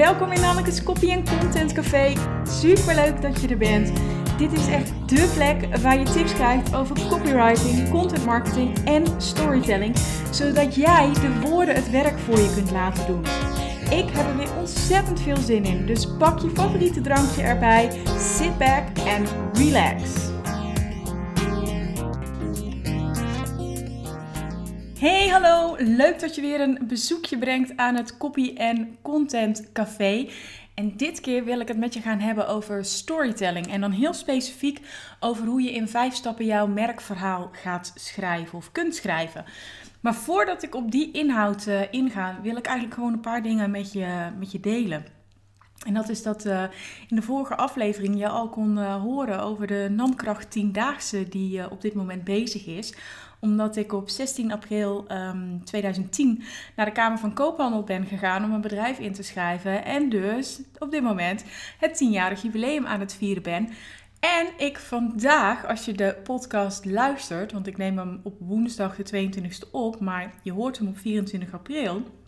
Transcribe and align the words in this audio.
Welkom 0.00 0.32
in 0.32 0.40
Nanneke's 0.40 0.82
Copy 0.82 1.22
Content 1.22 1.72
Café. 1.72 2.12
Super 2.48 2.94
leuk 2.94 3.22
dat 3.22 3.40
je 3.40 3.48
er 3.48 3.56
bent. 3.56 3.92
Dit 4.38 4.52
is 4.52 4.68
echt 4.68 4.92
dé 5.06 5.26
plek 5.34 5.76
waar 5.76 5.98
je 5.98 6.04
tips 6.04 6.32
krijgt 6.32 6.74
over 6.74 6.96
copywriting, 7.08 7.90
content 7.90 8.24
marketing 8.24 8.78
en 8.84 9.04
storytelling, 9.20 9.96
zodat 10.30 10.74
jij 10.74 11.10
de 11.12 11.40
woorden 11.40 11.74
het 11.74 11.90
werk 11.90 12.18
voor 12.18 12.38
je 12.38 12.52
kunt 12.54 12.70
laten 12.70 13.06
doen. 13.06 13.24
Ik 13.90 14.10
heb 14.10 14.26
er 14.26 14.36
weer 14.36 14.56
ontzettend 14.58 15.20
veel 15.20 15.36
zin 15.36 15.64
in, 15.64 15.86
dus 15.86 16.16
pak 16.18 16.38
je 16.38 16.50
favoriete 16.50 17.00
drankje 17.00 17.42
erbij, 17.42 18.00
sit 18.18 18.58
back 18.58 18.98
en 19.06 19.26
relax. 19.52 20.02
Hey, 25.00 25.28
hallo! 25.28 25.76
Leuk 25.78 26.20
dat 26.20 26.34
je 26.34 26.40
weer 26.40 26.60
een 26.60 26.78
bezoekje 26.82 27.38
brengt 27.38 27.76
aan 27.76 27.94
het 27.94 28.16
Copy 28.16 28.54
Content 29.02 29.72
Café. 29.72 30.28
En 30.74 30.96
dit 30.96 31.20
keer 31.20 31.44
wil 31.44 31.60
ik 31.60 31.68
het 31.68 31.78
met 31.78 31.94
je 31.94 32.00
gaan 32.00 32.18
hebben 32.18 32.48
over 32.48 32.84
storytelling. 32.84 33.66
En 33.66 33.80
dan 33.80 33.90
heel 33.90 34.12
specifiek 34.12 34.80
over 35.20 35.46
hoe 35.46 35.62
je 35.62 35.72
in 35.72 35.88
vijf 35.88 36.14
stappen 36.14 36.44
jouw 36.44 36.66
merkverhaal 36.66 37.50
gaat 37.52 37.92
schrijven 37.94 38.58
of 38.58 38.72
kunt 38.72 38.94
schrijven. 38.94 39.44
Maar 40.00 40.14
voordat 40.14 40.62
ik 40.62 40.74
op 40.74 40.90
die 40.90 41.10
inhoud 41.10 41.66
uh, 41.66 41.80
inga, 41.90 42.38
wil 42.42 42.56
ik 42.56 42.66
eigenlijk 42.66 42.94
gewoon 42.94 43.12
een 43.12 43.20
paar 43.20 43.42
dingen 43.42 43.70
met 43.70 43.92
je, 43.92 44.28
met 44.38 44.52
je 44.52 44.60
delen. 44.60 45.19
En 45.86 45.94
dat 45.94 46.08
is 46.08 46.22
dat 46.22 46.46
uh, 46.46 46.62
in 47.08 47.16
de 47.16 47.22
vorige 47.22 47.56
aflevering 47.56 48.18
je 48.18 48.28
al 48.28 48.48
kon 48.48 48.76
uh, 48.76 49.02
horen 49.02 49.40
over 49.40 49.66
de 49.66 49.88
Namkracht 49.90 50.58
10-daagse 50.58 51.28
die 51.28 51.70
op 51.70 51.80
dit 51.80 51.94
moment 51.94 52.24
bezig 52.24 52.66
is 52.66 52.94
omdat 53.40 53.76
ik 53.76 53.92
op 53.92 54.08
16 54.08 54.52
april 54.52 54.98
um, 54.98 55.06
ehm, 55.08 55.58
2010 55.64 56.42
naar 56.76 56.86
de 56.86 56.92
Kamer 56.92 57.18
van 57.18 57.34
Koophandel 57.34 57.82
ben 57.82 58.06
gegaan 58.06 58.44
om 58.44 58.52
een 58.52 58.60
bedrijf 58.60 58.98
in 58.98 59.12
te 59.12 59.22
schrijven. 59.22 59.84
En 59.84 60.08
dus 60.08 60.60
op 60.78 60.90
dit 60.90 61.02
moment 61.02 61.44
het 61.78 62.02
10-jarig 62.04 62.42
jubileum 62.42 62.86
aan 62.86 63.00
het 63.00 63.14
vieren 63.14 63.42
ben. 63.42 63.68
En 64.20 64.46
ik 64.56 64.78
vandaag, 64.78 65.66
als 65.66 65.84
je 65.84 65.92
de 65.92 66.16
podcast 66.22 66.84
luistert, 66.84 67.52
want 67.52 67.66
ik 67.66 67.76
neem 67.76 67.98
hem 67.98 68.20
op 68.22 68.34
woensdag 68.38 68.96
de 68.96 69.28
22e 69.28 69.70
op, 69.70 70.00
maar 70.00 70.34
je 70.42 70.52
hoort 70.52 70.78
hem 70.78 70.88
op 70.88 70.98
24 70.98 71.52
april. 71.52 72.19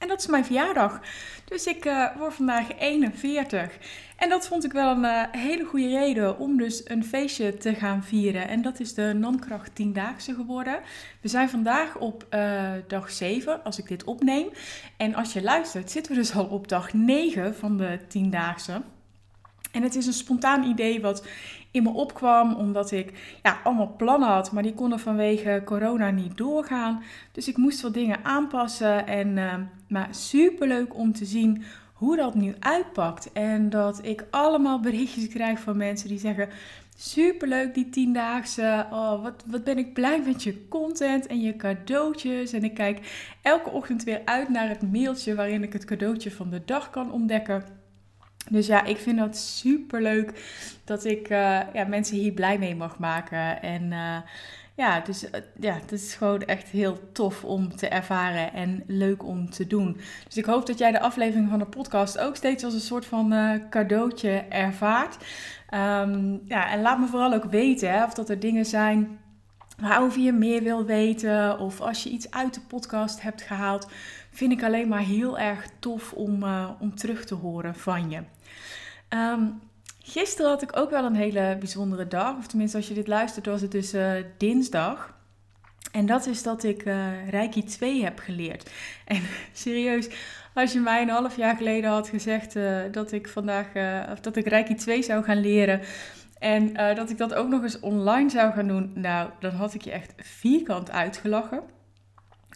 En 0.00 0.08
dat 0.08 0.18
is 0.18 0.26
mijn 0.26 0.44
verjaardag. 0.44 1.00
Dus 1.44 1.66
ik 1.66 1.84
uh, 1.84 2.16
word 2.16 2.34
vandaag 2.34 2.78
41. 2.78 3.78
En 4.16 4.28
dat 4.28 4.46
vond 4.48 4.64
ik 4.64 4.72
wel 4.72 4.90
een 4.90 5.04
uh, 5.04 5.22
hele 5.30 5.64
goede 5.64 5.88
reden 5.88 6.38
om 6.38 6.56
dus 6.56 6.82
een 6.84 7.04
feestje 7.04 7.56
te 7.56 7.74
gaan 7.74 8.04
vieren. 8.04 8.48
En 8.48 8.62
dat 8.62 8.80
is 8.80 8.94
de 8.94 9.12
Nankracht 9.18 9.70
10-daagse 9.70 10.34
geworden. 10.34 10.80
We 11.20 11.28
zijn 11.28 11.48
vandaag 11.48 11.96
op 11.96 12.26
uh, 12.34 12.70
dag 12.86 13.10
7 13.10 13.64
als 13.64 13.78
ik 13.78 13.88
dit 13.88 14.04
opneem. 14.04 14.48
En 14.96 15.14
als 15.14 15.32
je 15.32 15.42
luistert 15.42 15.90
zitten 15.90 16.12
we 16.12 16.18
dus 16.18 16.34
al 16.34 16.44
op 16.44 16.68
dag 16.68 16.92
9 16.92 17.56
van 17.56 17.76
de 17.76 17.98
10-daagse. 18.18 18.82
En 19.72 19.82
het 19.82 19.94
is 19.94 20.06
een 20.06 20.12
spontaan 20.12 20.64
idee 20.64 21.00
wat 21.00 21.26
in 21.70 21.82
me 21.82 21.90
opkwam, 21.90 22.54
omdat 22.54 22.90
ik 22.90 23.38
ja, 23.42 23.60
allemaal 23.64 23.94
plannen 23.96 24.28
had, 24.28 24.52
maar 24.52 24.62
die 24.62 24.74
konden 24.74 25.00
vanwege 25.00 25.62
corona 25.64 26.10
niet 26.10 26.36
doorgaan. 26.36 27.02
Dus 27.32 27.48
ik 27.48 27.56
moest 27.56 27.80
wat 27.80 27.94
dingen 27.94 28.24
aanpassen. 28.24 29.06
En, 29.06 29.36
uh, 29.36 29.54
maar 29.88 30.08
superleuk 30.10 30.94
om 30.94 31.12
te 31.12 31.24
zien 31.24 31.64
hoe 31.92 32.16
dat 32.16 32.34
nu 32.34 32.54
uitpakt. 32.58 33.32
En 33.32 33.70
dat 33.70 34.04
ik 34.04 34.24
allemaal 34.30 34.80
berichtjes 34.90 35.28
krijg 35.28 35.60
van 35.60 35.76
mensen 35.76 36.08
die 36.08 36.18
zeggen: 36.18 36.48
Superleuk 36.96 37.74
die 37.74 37.88
tiendaagse. 37.88 38.86
Oh, 38.90 39.22
wat, 39.22 39.44
wat 39.46 39.64
ben 39.64 39.78
ik 39.78 39.92
blij 39.92 40.22
met 40.24 40.42
je 40.42 40.68
content 40.68 41.26
en 41.26 41.40
je 41.40 41.56
cadeautjes. 41.56 42.52
En 42.52 42.64
ik 42.64 42.74
kijk 42.74 43.00
elke 43.42 43.70
ochtend 43.70 44.04
weer 44.04 44.20
uit 44.24 44.48
naar 44.48 44.68
het 44.68 44.92
mailtje 44.92 45.34
waarin 45.34 45.62
ik 45.62 45.72
het 45.72 45.84
cadeautje 45.84 46.30
van 46.30 46.50
de 46.50 46.62
dag 46.64 46.90
kan 46.90 47.12
ontdekken. 47.12 47.79
Dus 48.50 48.66
ja, 48.66 48.84
ik 48.84 48.96
vind 48.96 49.18
dat 49.18 49.36
super 49.36 50.02
leuk 50.02 50.32
dat 50.84 51.04
ik 51.04 51.30
uh, 51.30 51.60
ja, 51.72 51.84
mensen 51.88 52.16
hier 52.16 52.32
blij 52.32 52.58
mee 52.58 52.74
mag 52.74 52.98
maken. 52.98 53.62
En 53.62 53.82
uh, 53.82 54.16
ja, 54.74 55.00
dus 55.00 55.24
uh, 55.24 55.30
ja, 55.60 55.74
het 55.74 55.92
is 55.92 56.14
gewoon 56.14 56.42
echt 56.42 56.68
heel 56.68 56.98
tof 57.12 57.44
om 57.44 57.76
te 57.76 57.88
ervaren 57.88 58.52
en 58.52 58.82
leuk 58.86 59.24
om 59.24 59.50
te 59.50 59.66
doen. 59.66 60.00
Dus 60.24 60.36
ik 60.36 60.44
hoop 60.44 60.66
dat 60.66 60.78
jij 60.78 60.92
de 60.92 61.00
aflevering 61.00 61.48
van 61.48 61.58
de 61.58 61.64
podcast 61.66 62.18
ook 62.18 62.36
steeds 62.36 62.64
als 62.64 62.74
een 62.74 62.80
soort 62.80 63.06
van 63.06 63.34
cadeautje 63.70 64.30
ervaart. 64.48 65.16
Um, 65.74 66.40
ja, 66.44 66.70
en 66.70 66.80
laat 66.80 66.98
me 66.98 67.06
vooral 67.06 67.34
ook 67.34 67.44
weten 67.44 67.90
hè, 67.90 68.04
of 68.04 68.14
dat 68.14 68.28
er 68.28 68.40
dingen 68.40 68.64
zijn 68.64 69.18
waarover 69.78 70.20
je 70.20 70.32
meer 70.32 70.62
wil 70.62 70.84
weten. 70.84 71.58
Of 71.58 71.80
als 71.80 72.02
je 72.02 72.10
iets 72.10 72.30
uit 72.30 72.54
de 72.54 72.60
podcast 72.60 73.22
hebt 73.22 73.42
gehaald 73.42 73.88
vind 74.30 74.52
ik 74.52 74.62
alleen 74.62 74.88
maar 74.88 75.02
heel 75.02 75.38
erg 75.38 75.66
tof 75.78 76.12
om, 76.12 76.44
om 76.80 76.94
terug 76.94 77.24
te 77.24 77.34
horen 77.34 77.74
van 77.74 78.10
je. 78.10 78.22
Um, 79.08 79.60
gisteren 80.02 80.50
had 80.50 80.62
ik 80.62 80.76
ook 80.76 80.90
wel 80.90 81.04
een 81.04 81.14
hele 81.14 81.56
bijzondere 81.58 82.08
dag. 82.08 82.36
Of 82.36 82.46
tenminste, 82.46 82.76
als 82.76 82.88
je 82.88 82.94
dit 82.94 83.06
luistert, 83.06 83.46
was 83.46 83.60
het 83.60 83.70
dus 83.70 83.94
uh, 83.94 84.12
dinsdag. 84.36 85.18
En 85.92 86.06
dat 86.06 86.26
is 86.26 86.42
dat 86.42 86.62
ik 86.64 86.84
uh, 86.84 87.28
Reiki 87.28 87.64
2 87.64 88.04
heb 88.04 88.18
geleerd. 88.18 88.70
En 89.04 89.22
serieus, 89.52 90.08
als 90.54 90.72
je 90.72 90.80
mij 90.80 91.02
een 91.02 91.08
half 91.08 91.36
jaar 91.36 91.56
geleden 91.56 91.90
had 91.90 92.08
gezegd 92.08 92.56
uh, 92.56 92.78
dat 92.92 93.12
ik 93.12 93.28
vandaag 93.28 93.66
dat 94.20 94.36
ik 94.36 94.46
Reiki 94.46 94.74
2 94.74 95.02
zou 95.02 95.24
gaan 95.24 95.40
leren. 95.40 95.80
En 96.38 96.72
dat 96.94 97.10
ik 97.10 97.18
dat 97.18 97.34
ook 97.34 97.48
nog 97.48 97.62
eens 97.62 97.80
online 97.80 98.30
zou 98.30 98.52
gaan 98.52 98.68
doen. 98.68 98.92
Nou, 98.94 99.30
dan 99.40 99.50
had 99.50 99.74
ik 99.74 99.82
je 99.82 99.90
echt 99.90 100.12
vierkant 100.16 100.90
uitgelachen 100.90 101.62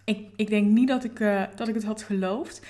ik, 0.05 0.29
ik 0.37 0.49
denk 0.49 0.67
niet 0.67 0.89
dat 0.89 1.05
ik, 1.05 1.19
dat 1.57 1.69
ik 1.69 1.75
het 1.75 1.85
had 1.85 2.03
geloofd. 2.03 2.61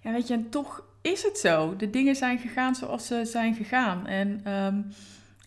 Ja, 0.00 0.12
weet 0.12 0.28
je, 0.28 0.34
en 0.34 0.50
toch 0.50 0.84
is 1.04 1.22
het 1.22 1.38
zo. 1.38 1.76
De 1.76 1.90
dingen 1.90 2.16
zijn 2.16 2.38
gegaan 2.38 2.74
zoals 2.74 3.06
ze 3.06 3.24
zijn 3.24 3.54
gegaan. 3.54 4.06
En 4.06 4.52
um, 4.52 4.92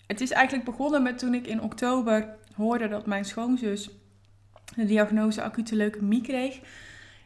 het 0.08 0.22
is 0.22 0.32
eigenlijk 0.32 0.66
begonnen 0.66 1.04
met 1.04 1.20
toen 1.20 1.34
ik 1.34 1.48
in 1.48 1.62
oktober 1.62 2.36
hoorde 2.56 2.88
dat 2.88 3.06
mijn 3.06 3.26
schoonzus 3.26 3.90
de 4.76 4.86
diagnose 4.86 5.42
acute 5.42 5.76
leukemie 5.76 6.22
kreeg. 6.22 6.60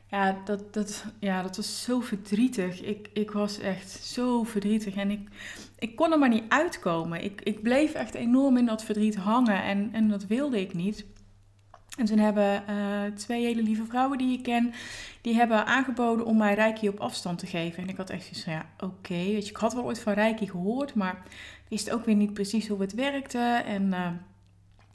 Ja, 0.09 0.41
dat, 0.45 0.73
dat, 0.73 1.05
ja, 1.19 1.41
dat 1.41 1.55
was 1.55 1.83
zo 1.83 1.99
verdrietig. 1.99 2.81
Ik, 2.81 3.09
ik 3.13 3.31
was 3.31 3.59
echt 3.59 3.89
zo 3.89 4.43
verdrietig. 4.43 4.95
En 4.95 5.11
ik, 5.11 5.29
ik 5.79 5.95
kon 5.95 6.11
er 6.11 6.19
maar 6.19 6.29
niet 6.29 6.49
uitkomen. 6.49 7.23
Ik, 7.23 7.41
ik 7.41 7.61
bleef 7.61 7.93
echt 7.93 8.13
enorm 8.13 8.57
in 8.57 8.65
dat 8.65 8.83
verdriet 8.83 9.15
hangen. 9.15 9.63
En, 9.63 9.89
en 9.93 10.09
dat 10.09 10.25
wilde 10.25 10.59
ik 10.59 10.73
niet. 10.73 11.05
En 11.97 12.05
toen 12.05 12.17
hebben 12.17 12.63
uh, 12.69 13.15
twee 13.15 13.43
hele 13.45 13.63
lieve 13.63 13.85
vrouwen 13.85 14.17
die 14.17 14.37
ik 14.37 14.43
ken, 14.43 14.73
die 15.21 15.35
hebben 15.35 15.65
aangeboden 15.65 16.25
om 16.25 16.37
mij 16.37 16.53
Reiki 16.53 16.89
op 16.89 16.99
afstand 16.99 17.39
te 17.39 17.47
geven. 17.47 17.83
En 17.83 17.89
ik 17.89 17.97
had 17.97 18.09
echt 18.09 18.21
zoiets 18.21 18.43
van, 18.43 18.53
ja, 18.53 18.65
oké, 18.79 19.13
weet 19.13 19.45
je, 19.45 19.51
ik 19.51 19.57
had 19.57 19.73
wel 19.73 19.83
ooit 19.83 19.99
van 19.99 20.13
Reiki 20.13 20.49
gehoord, 20.49 20.95
maar 20.95 21.23
wist 21.67 21.91
ook 21.91 22.05
weer 22.05 22.15
niet 22.15 22.33
precies 22.33 22.67
hoe 22.67 22.81
het 22.81 22.93
werkte. 22.93 23.63
En 23.65 23.83
uh, 23.83 24.07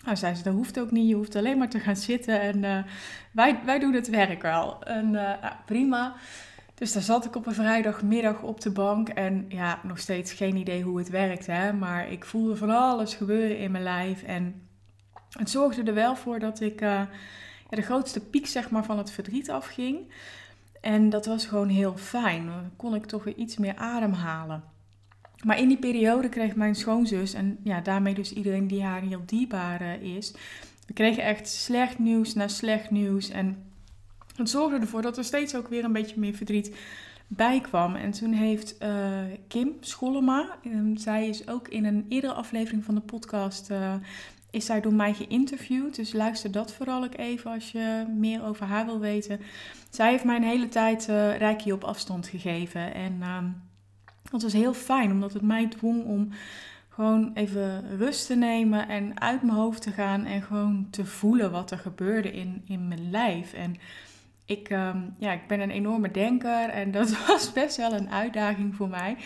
nou, 0.04 0.16
zei 0.16 0.34
ze, 0.34 0.42
dat 0.42 0.54
hoeft 0.54 0.80
ook 0.80 0.90
niet, 0.90 1.08
je 1.08 1.14
hoeft 1.14 1.36
alleen 1.36 1.58
maar 1.58 1.70
te 1.70 1.80
gaan 1.80 1.96
zitten 1.96 2.40
en 2.40 2.62
uh, 2.62 2.78
wij, 3.32 3.60
wij 3.64 3.78
doen 3.78 3.94
het 3.94 4.08
werk 4.08 4.42
wel. 4.42 4.82
En 4.82 5.10
nou, 5.10 5.54
prima. 5.66 6.14
Dus 6.74 6.92
daar 6.92 7.02
zat 7.02 7.24
ik 7.24 7.36
op 7.36 7.46
een 7.46 7.54
vrijdagmiddag 7.54 8.42
op 8.42 8.60
de 8.60 8.70
bank 8.70 9.08
en 9.08 9.44
ja, 9.48 9.80
nog 9.82 9.98
steeds 9.98 10.32
geen 10.32 10.56
idee 10.56 10.82
hoe 10.82 10.98
het 10.98 11.08
werkt, 11.10 11.46
hè. 11.46 11.72
Maar 11.72 12.10
ik 12.10 12.24
voelde 12.24 12.56
van 12.56 12.70
alles 12.70 13.14
gebeuren 13.14 13.58
in 13.58 13.70
mijn 13.70 13.84
lijf 13.84 14.22
en 14.22 14.65
het 15.36 15.50
zorgde 15.50 15.82
er 15.82 15.94
wel 15.94 16.16
voor 16.16 16.38
dat 16.38 16.60
ik 16.60 16.80
ja, 16.80 17.08
de 17.68 17.82
grootste 17.82 18.20
piek 18.20 18.46
zeg 18.46 18.70
maar, 18.70 18.84
van 18.84 18.98
het 18.98 19.10
verdriet 19.10 19.50
afging. 19.50 19.98
En 20.80 21.10
dat 21.10 21.26
was 21.26 21.46
gewoon 21.46 21.68
heel 21.68 21.96
fijn. 21.96 22.46
Dan 22.46 22.70
kon 22.76 22.94
ik 22.94 23.04
toch 23.04 23.24
weer 23.24 23.36
iets 23.36 23.56
meer 23.56 23.76
ademhalen. 23.76 24.62
Maar 25.44 25.58
in 25.58 25.68
die 25.68 25.78
periode 25.78 26.28
kreeg 26.28 26.54
mijn 26.54 26.74
schoonzus, 26.74 27.34
en 27.34 27.58
ja, 27.62 27.80
daarmee 27.80 28.14
dus 28.14 28.32
iedereen 28.32 28.66
die 28.66 28.82
haar 28.82 29.00
heel 29.00 29.22
dierbaar 29.26 29.82
uh, 29.82 30.16
is, 30.16 30.34
we 30.86 30.92
kregen 30.92 31.22
echt 31.22 31.48
slecht 31.48 31.98
nieuws 31.98 32.34
na 32.34 32.48
slecht 32.48 32.90
nieuws. 32.90 33.28
En 33.28 33.64
het 34.36 34.50
zorgde 34.50 34.78
ervoor 34.78 35.02
dat 35.02 35.16
er 35.16 35.24
steeds 35.24 35.54
ook 35.54 35.68
weer 35.68 35.84
een 35.84 35.92
beetje 35.92 36.20
meer 36.20 36.34
verdriet 36.34 36.76
bij 37.26 37.60
kwam. 37.60 37.94
En 37.94 38.10
toen 38.10 38.32
heeft 38.32 38.76
uh, 38.82 39.18
Kim 39.48 39.72
Schollema, 39.80 40.58
zij 40.94 41.28
is 41.28 41.48
ook 41.48 41.68
in 41.68 41.84
een 41.84 42.06
eerdere 42.08 42.32
aflevering 42.32 42.84
van 42.84 42.94
de 42.94 43.00
podcast 43.00 43.70
is 44.56 44.66
zij 44.66 44.80
door 44.80 44.94
mij 44.94 45.14
geïnterviewd. 45.14 45.96
Dus 45.96 46.12
luister 46.12 46.50
dat 46.50 46.72
vooral 46.72 47.04
ook 47.04 47.16
even 47.16 47.50
als 47.50 47.72
je 47.72 48.04
meer 48.16 48.44
over 48.44 48.66
haar 48.66 48.84
wil 48.84 49.00
weten. 49.00 49.40
Zij 49.90 50.10
heeft 50.10 50.24
mij 50.24 50.36
een 50.36 50.42
hele 50.42 50.68
tijd 50.68 51.08
uh, 51.08 51.36
Reiki 51.36 51.72
op 51.72 51.84
afstand 51.84 52.26
gegeven. 52.26 52.94
En 52.94 53.16
uh, 53.20 53.38
dat 54.30 54.42
was 54.42 54.52
heel 54.52 54.74
fijn, 54.74 55.10
omdat 55.10 55.32
het 55.32 55.42
mij 55.42 55.68
dwong 55.68 56.04
om 56.04 56.28
gewoon 56.88 57.30
even 57.34 57.96
rust 57.96 58.26
te 58.26 58.34
nemen 58.34 58.88
en 58.88 59.20
uit 59.20 59.42
mijn 59.42 59.56
hoofd 59.56 59.82
te 59.82 59.90
gaan 59.90 60.24
en 60.24 60.42
gewoon 60.42 60.86
te 60.90 61.04
voelen 61.04 61.50
wat 61.50 61.70
er 61.70 61.78
gebeurde 61.78 62.32
in, 62.32 62.62
in 62.66 62.88
mijn 62.88 63.10
lijf. 63.10 63.52
En 63.52 63.76
ik, 64.44 64.70
um, 64.70 65.14
ja, 65.18 65.32
ik 65.32 65.46
ben 65.46 65.60
een 65.60 65.70
enorme 65.70 66.10
denker 66.10 66.68
en 66.68 66.90
dat 66.90 67.16
was 67.26 67.52
best 67.52 67.76
wel 67.76 67.92
een 67.92 68.10
uitdaging 68.10 68.74
voor 68.74 68.88
mij. 68.88 69.16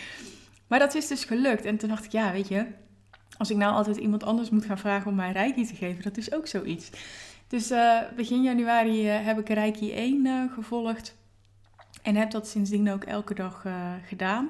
Maar 0.67 0.79
dat 0.79 0.95
is 0.95 1.07
dus 1.07 1.25
gelukt. 1.25 1.65
En 1.65 1.77
toen 1.77 1.89
dacht 1.89 2.05
ik, 2.05 2.13
ja, 2.13 2.33
weet 2.33 2.49
je, 2.49 2.67
als 3.39 3.51
ik 3.51 3.57
nou 3.57 3.75
altijd 3.75 3.97
iemand 3.97 4.25
anders 4.25 4.51
moet 4.51 4.65
gaan 4.65 4.79
vragen 4.79 5.11
om 5.11 5.17
mij 5.17 5.33
Reiki 5.33 5.67
te 5.67 5.75
geven, 5.75 6.03
dat 6.03 6.17
is 6.17 6.33
ook 6.33 6.47
zoiets. 6.47 6.91
Dus 7.49 7.71
uh, 7.71 7.99
begin 8.17 8.43
januari 8.43 9.07
uh, 9.07 9.27
heb 9.27 9.39
ik 9.39 9.49
Reiki 9.49 9.93
1 9.93 10.27
uh, 10.27 10.43
eh, 10.43 10.53
gevolgd. 10.53 11.17
En 12.03 12.17
heb 12.17 12.31
dat 12.31 12.49
sindsdien 12.49 12.91
ook 12.91 13.05
elke 13.05 13.35
dag 13.35 13.65
gedaan. 14.07 14.49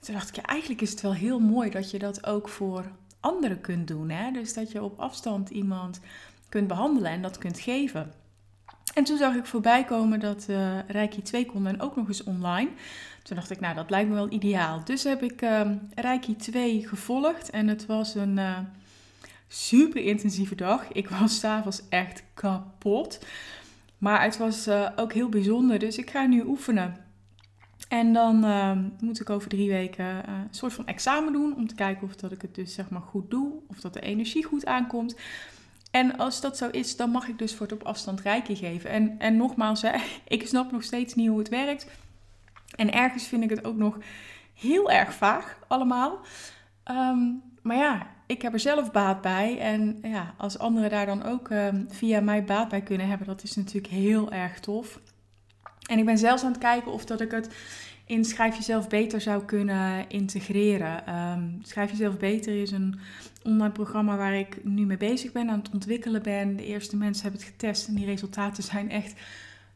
Toen 0.00 0.14
dacht 0.14 0.28
ik, 0.28 0.36
ja, 0.36 0.42
eigenlijk 0.42 0.80
is 0.80 0.90
het 0.90 1.00
wel 1.00 1.14
heel 1.14 1.38
mooi 1.38 1.70
dat 1.70 1.90
je 1.90 1.98
dat 1.98 2.26
ook 2.26 2.48
voor 2.48 2.84
anderen 3.20 3.60
kunt 3.60 3.88
doen. 3.88 4.10
Hè? 4.10 4.30
Dus 4.30 4.54
dat 4.54 4.72
je 4.72 4.82
op 4.82 4.98
afstand 4.98 5.50
iemand 5.50 6.00
kunt 6.48 6.68
behandelen 6.68 7.10
en 7.10 7.22
dat 7.22 7.38
kunt 7.38 7.60
geven. 7.60 8.12
En 8.94 9.04
toen 9.04 9.16
zag 9.16 9.34
ik 9.34 9.46
voorbij 9.46 9.84
komen 9.84 10.20
dat 10.20 10.46
uh, 10.50 10.78
Reiki 10.88 11.22
2 11.22 11.46
kon 11.46 11.66
en 11.66 11.80
ook 11.80 11.96
nog 11.96 12.08
eens 12.08 12.24
online. 12.24 12.70
Toen 13.30 13.38
dacht 13.38 13.50
ik, 13.50 13.60
nou, 13.60 13.74
dat 13.74 13.90
lijkt 13.90 14.08
me 14.08 14.14
wel 14.14 14.32
ideaal. 14.32 14.84
Dus 14.84 15.04
heb 15.04 15.22
ik 15.22 15.42
uh, 15.42 15.70
Reiki 15.94 16.36
2 16.36 16.88
gevolgd 16.88 17.50
en 17.50 17.68
het 17.68 17.86
was 17.86 18.14
een 18.14 18.36
uh, 18.36 18.58
super 19.48 20.02
intensieve 20.02 20.54
dag. 20.54 20.92
Ik 20.92 21.08
was 21.08 21.38
s'avonds 21.38 21.82
echt 21.88 22.22
kapot. 22.34 23.26
Maar 23.98 24.22
het 24.22 24.36
was 24.36 24.68
uh, 24.68 24.88
ook 24.96 25.12
heel 25.12 25.28
bijzonder, 25.28 25.78
dus 25.78 25.98
ik 25.98 26.10
ga 26.10 26.26
nu 26.26 26.42
oefenen. 26.42 26.96
En 27.88 28.12
dan 28.12 28.38
moet 29.00 29.20
ik 29.20 29.30
over 29.30 29.48
drie 29.48 29.68
weken 29.68 30.28
een 30.28 30.48
soort 30.50 30.72
van 30.72 30.86
examen 30.86 31.32
doen 31.32 31.56
om 31.56 31.66
te 31.66 31.74
kijken 31.74 32.06
of 32.06 32.16
dat 32.16 32.32
ik 32.32 32.42
het 32.42 32.54
dus 32.54 32.74
zeg 32.74 32.88
maar 32.88 33.00
goed 33.00 33.30
doe, 33.30 33.52
of 33.66 33.80
dat 33.80 33.92
de 33.92 34.00
energie 34.00 34.44
goed 34.44 34.66
aankomt. 34.66 35.16
En 35.90 36.16
als 36.16 36.40
dat 36.40 36.56
zo 36.56 36.68
is, 36.68 36.96
dan 36.96 37.10
mag 37.10 37.28
ik 37.28 37.38
dus 37.38 37.54
voor 37.54 37.66
het 37.66 37.74
op 37.74 37.86
afstand 37.86 38.20
reiki 38.20 38.56
geven. 38.56 38.90
En, 38.90 39.18
en 39.18 39.36
nogmaals, 39.36 39.82
ik 40.28 40.46
snap 40.46 40.72
nog 40.72 40.82
steeds 40.82 41.14
niet 41.14 41.28
hoe 41.28 41.38
het 41.38 41.48
werkt. 41.48 41.86
En 42.80 42.92
ergens 42.92 43.26
vind 43.26 43.42
ik 43.42 43.50
het 43.50 43.64
ook 43.64 43.76
nog 43.76 43.98
heel 44.54 44.90
erg 44.90 45.14
vaag 45.14 45.58
allemaal. 45.68 46.18
Ehm, 46.84 47.18
maar 47.62 47.76
ja, 47.76 48.06
ik 48.26 48.42
heb 48.42 48.52
er 48.52 48.60
zelf 48.60 48.90
baat 48.90 49.20
bij. 49.20 49.58
En 49.58 49.98
ja, 50.02 50.34
als 50.36 50.58
anderen 50.58 50.90
daar 50.90 51.06
dan 51.06 51.22
ook 51.22 51.50
um, 51.50 51.86
via 51.90 52.20
mij 52.20 52.44
baat 52.44 52.68
bij 52.68 52.82
kunnen 52.82 53.08
hebben, 53.08 53.26
dat 53.26 53.42
is 53.42 53.56
natuurlijk 53.56 53.92
heel 53.92 54.32
erg 54.32 54.60
tof. 54.60 55.00
En 55.86 55.98
ik 55.98 56.04
ben 56.04 56.18
zelfs 56.18 56.44
aan 56.44 56.52
het 56.52 56.60
kijken 56.60 56.92
of 56.92 57.04
dat 57.04 57.20
ik 57.20 57.30
het 57.30 57.54
in 58.06 58.24
Schrijf 58.24 58.56
Jezelf 58.56 58.88
Beter 58.88 59.20
zou 59.20 59.44
kunnen 59.44 60.08
integreren. 60.08 61.14
Um, 61.14 61.58
Schrijf 61.62 61.90
Jezelf 61.90 62.16
Beter 62.16 62.62
is 62.62 62.70
een 62.70 63.00
online 63.42 63.72
programma 63.72 64.16
waar 64.16 64.34
ik 64.34 64.64
nu 64.64 64.86
mee 64.86 64.96
bezig 64.96 65.32
ben, 65.32 65.50
aan 65.50 65.58
het 65.58 65.70
ontwikkelen 65.72 66.22
ben. 66.22 66.56
De 66.56 66.66
eerste 66.66 66.96
mensen 66.96 67.22
hebben 67.22 67.40
het 67.40 67.50
getest 67.50 67.88
en 67.88 67.94
die 67.94 68.06
resultaten 68.06 68.62
zijn 68.62 68.90
echt 68.90 69.14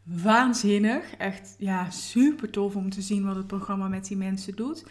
waanzinnig. 0.05 1.17
Echt 1.17 1.55
ja, 1.59 1.91
super 1.91 2.51
tof 2.51 2.77
om 2.77 2.91
te 2.91 3.03
zien 3.03 3.25
wat 3.25 3.37
het 3.37 3.47
programma 3.47 3.89
met 3.89 4.07
die 4.07 4.17
mensen 4.17 4.57
doet. 4.57 4.85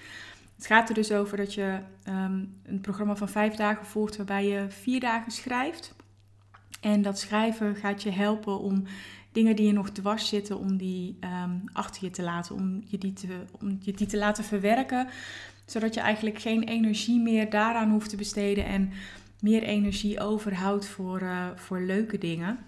Het 0.55 0.65
gaat 0.65 0.89
er 0.89 0.95
dus 0.95 1.11
over 1.11 1.37
dat 1.37 1.53
je 1.53 1.79
um, 2.07 2.53
een 2.65 2.81
programma 2.81 3.15
van 3.15 3.29
vijf 3.29 3.55
dagen 3.55 3.85
volgt 3.85 4.17
waarbij 4.17 4.47
je 4.47 4.65
vier 4.69 4.99
dagen 4.99 5.31
schrijft. 5.31 5.95
En 6.81 7.01
dat 7.01 7.19
schrijven 7.19 7.75
gaat 7.75 8.03
je 8.03 8.11
helpen 8.11 8.59
om 8.59 8.83
dingen 9.31 9.55
die 9.55 9.65
je 9.65 9.73
nog 9.73 9.89
dwars 9.89 10.27
zitten, 10.27 10.59
om 10.59 10.77
die 10.77 11.17
um, 11.21 11.63
achter 11.73 12.03
je 12.03 12.09
te 12.09 12.21
laten, 12.21 12.55
om 12.55 12.83
je 12.85 12.97
die 12.97 13.13
te, 13.13 13.27
om 13.59 13.77
je 13.81 13.91
die 13.91 14.07
te 14.07 14.17
laten 14.17 14.43
verwerken. 14.43 15.07
Zodat 15.65 15.93
je 15.93 15.99
eigenlijk 15.99 16.39
geen 16.39 16.63
energie 16.63 17.19
meer 17.19 17.49
daaraan 17.49 17.91
hoeft 17.91 18.09
te 18.09 18.15
besteden 18.15 18.65
en 18.65 18.91
meer 19.39 19.63
energie 19.63 20.19
overhoudt 20.19 20.87
voor, 20.87 21.21
uh, 21.21 21.47
voor 21.55 21.81
leuke 21.81 22.17
dingen. 22.17 22.59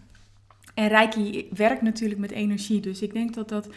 En 0.76 0.88
Reiki 0.88 1.48
werkt 1.54 1.82
natuurlijk 1.82 2.20
met 2.20 2.32
energie, 2.32 2.80
dus 2.80 3.02
ik 3.02 3.14
denk 3.14 3.34
dat 3.34 3.50
dat 3.50 3.70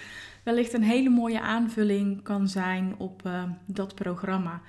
wellicht 0.43 0.73
een 0.73 0.83
hele 0.83 1.09
mooie 1.09 1.41
aanvulling 1.41 2.23
kan 2.23 2.49
zijn 2.49 2.95
op 2.99 3.23
uh, 3.27 3.43
dat 3.67 3.95
programma. 3.95 4.61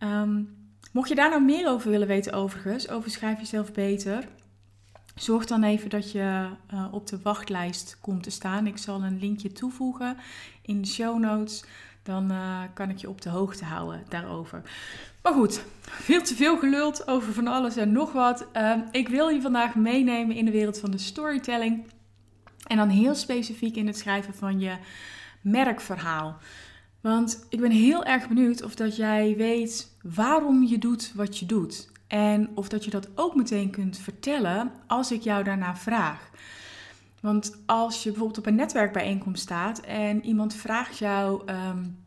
Um, 0.00 0.56
mocht 0.92 1.08
je 1.08 1.14
daar 1.14 1.30
nou 1.30 1.42
meer 1.42 1.68
over 1.68 1.90
willen 1.90 2.08
weten 2.08 2.32
overigens, 2.32 2.88
over 2.88 3.10
Schrijf 3.10 3.38
Jezelf 3.38 3.72
Beter, 3.72 4.24
Zorg 5.20 5.46
dan 5.46 5.62
even 5.62 5.90
dat 5.90 6.12
je 6.12 6.48
uh, 6.74 6.86
op 6.90 7.06
de 7.06 7.18
wachtlijst 7.22 7.98
komt 8.00 8.22
te 8.22 8.30
staan. 8.30 8.66
Ik 8.66 8.78
zal 8.78 9.02
een 9.02 9.18
linkje 9.18 9.52
toevoegen 9.52 10.16
in 10.62 10.82
de 10.82 10.88
show 10.88 11.18
notes. 11.18 11.64
Dan 12.08 12.32
uh, 12.32 12.60
kan 12.74 12.90
ik 12.90 12.98
je 12.98 13.08
op 13.08 13.20
de 13.20 13.28
hoogte 13.28 13.64
houden 13.64 14.04
daarover. 14.08 14.62
Maar 15.22 15.32
goed, 15.32 15.62
veel 15.80 16.22
te 16.22 16.34
veel 16.34 16.58
geluld 16.58 17.08
over 17.08 17.32
van 17.32 17.46
alles 17.46 17.76
en 17.76 17.92
nog 17.92 18.12
wat. 18.12 18.46
Uh, 18.56 18.72
ik 18.90 19.08
wil 19.08 19.28
je 19.28 19.40
vandaag 19.40 19.74
meenemen 19.74 20.36
in 20.36 20.44
de 20.44 20.50
wereld 20.50 20.78
van 20.78 20.90
de 20.90 20.98
storytelling. 20.98 21.86
En 22.66 22.76
dan 22.76 22.88
heel 22.88 23.14
specifiek 23.14 23.76
in 23.76 23.86
het 23.86 23.98
schrijven 23.98 24.34
van 24.34 24.60
je 24.60 24.76
merkverhaal. 25.40 26.36
Want 27.00 27.46
ik 27.48 27.60
ben 27.60 27.70
heel 27.70 28.04
erg 28.04 28.28
benieuwd 28.28 28.62
of 28.62 28.74
dat 28.74 28.96
jij 28.96 29.34
weet 29.36 29.96
waarom 30.02 30.64
je 30.64 30.78
doet 30.78 31.12
wat 31.14 31.38
je 31.38 31.46
doet. 31.46 31.90
En 32.06 32.50
of 32.54 32.68
dat 32.68 32.84
je 32.84 32.90
dat 32.90 33.08
ook 33.14 33.34
meteen 33.34 33.70
kunt 33.70 33.98
vertellen 33.98 34.72
als 34.86 35.12
ik 35.12 35.22
jou 35.22 35.44
daarna 35.44 35.76
vraag. 35.76 36.30
Want 37.20 37.62
als 37.66 38.02
je 38.02 38.08
bijvoorbeeld 38.08 38.38
op 38.38 38.46
een 38.46 38.54
netwerkbijeenkomst 38.54 39.42
staat 39.42 39.80
en 39.80 40.24
iemand 40.24 40.54
vraagt 40.54 40.98
jou 40.98 41.42
um, 41.52 42.06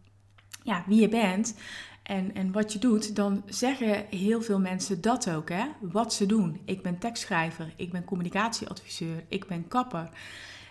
ja, 0.64 0.84
wie 0.88 1.02
je 1.02 1.10
bent 1.10 1.56
en, 2.04 2.36
en 2.36 2.52
wat 2.52 2.74
je 2.74 2.80
doet, 2.80 3.16
dan 3.16 3.44
zeggen 3.46 4.06
heel 4.10 4.42
veel 4.42 4.60
mensen 4.60 5.02
dat 5.02 5.30
ook, 5.30 5.50
hè? 5.50 5.66
wat 5.80 6.14
ze 6.14 6.26
doen. 6.26 6.62
Ik 6.66 6.82
ben 6.82 6.98
tekstschrijver, 6.98 7.74
ik 7.76 7.92
ben 7.92 8.04
communicatieadviseur, 8.04 9.24
ik 9.28 9.48
ben 9.48 9.68
kapper. 9.68 10.10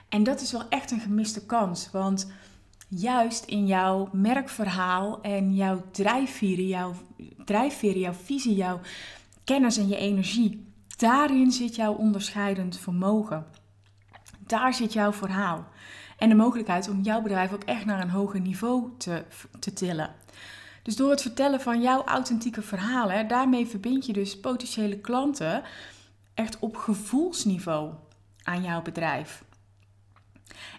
En 0.08 0.22
dat 0.22 0.40
is 0.40 0.52
wel 0.52 0.68
echt 0.68 0.90
een 0.90 1.00
gemiste 1.00 1.46
kans, 1.46 1.90
want 1.90 2.32
juist 2.88 3.44
in 3.44 3.66
jouw 3.66 4.08
merkverhaal 4.12 5.20
en 5.20 5.54
jouw 5.54 5.84
drijfveren, 5.90 6.66
jouw, 6.66 6.94
drijfveren, 7.44 8.00
jouw 8.00 8.12
visie, 8.12 8.54
jouw 8.54 8.80
kennis 9.44 9.76
en 9.76 9.88
je 9.88 9.96
energie. 9.96 10.66
Daarin 10.96 11.52
zit 11.52 11.74
jouw 11.74 11.94
onderscheidend 11.94 12.78
vermogen. 12.78 13.46
Daar 14.50 14.74
zit 14.74 14.92
jouw 14.92 15.12
verhaal. 15.12 15.66
En 16.16 16.28
de 16.28 16.34
mogelijkheid 16.34 16.88
om 16.88 17.00
jouw 17.00 17.22
bedrijf 17.22 17.52
ook 17.52 17.64
echt 17.64 17.84
naar 17.84 18.00
een 18.00 18.10
hoger 18.10 18.40
niveau 18.40 18.90
te, 18.98 19.24
te 19.58 19.72
tillen. 19.72 20.14
Dus 20.82 20.96
door 20.96 21.10
het 21.10 21.22
vertellen 21.22 21.60
van 21.60 21.80
jouw 21.80 22.04
authentieke 22.04 22.62
verhalen, 22.62 23.28
daarmee 23.28 23.66
verbind 23.66 24.06
je 24.06 24.12
dus 24.12 24.40
potentiële 24.40 24.98
klanten 24.98 25.62
echt 26.34 26.58
op 26.58 26.76
gevoelsniveau 26.76 27.92
aan 28.42 28.62
jouw 28.62 28.82
bedrijf. 28.82 29.44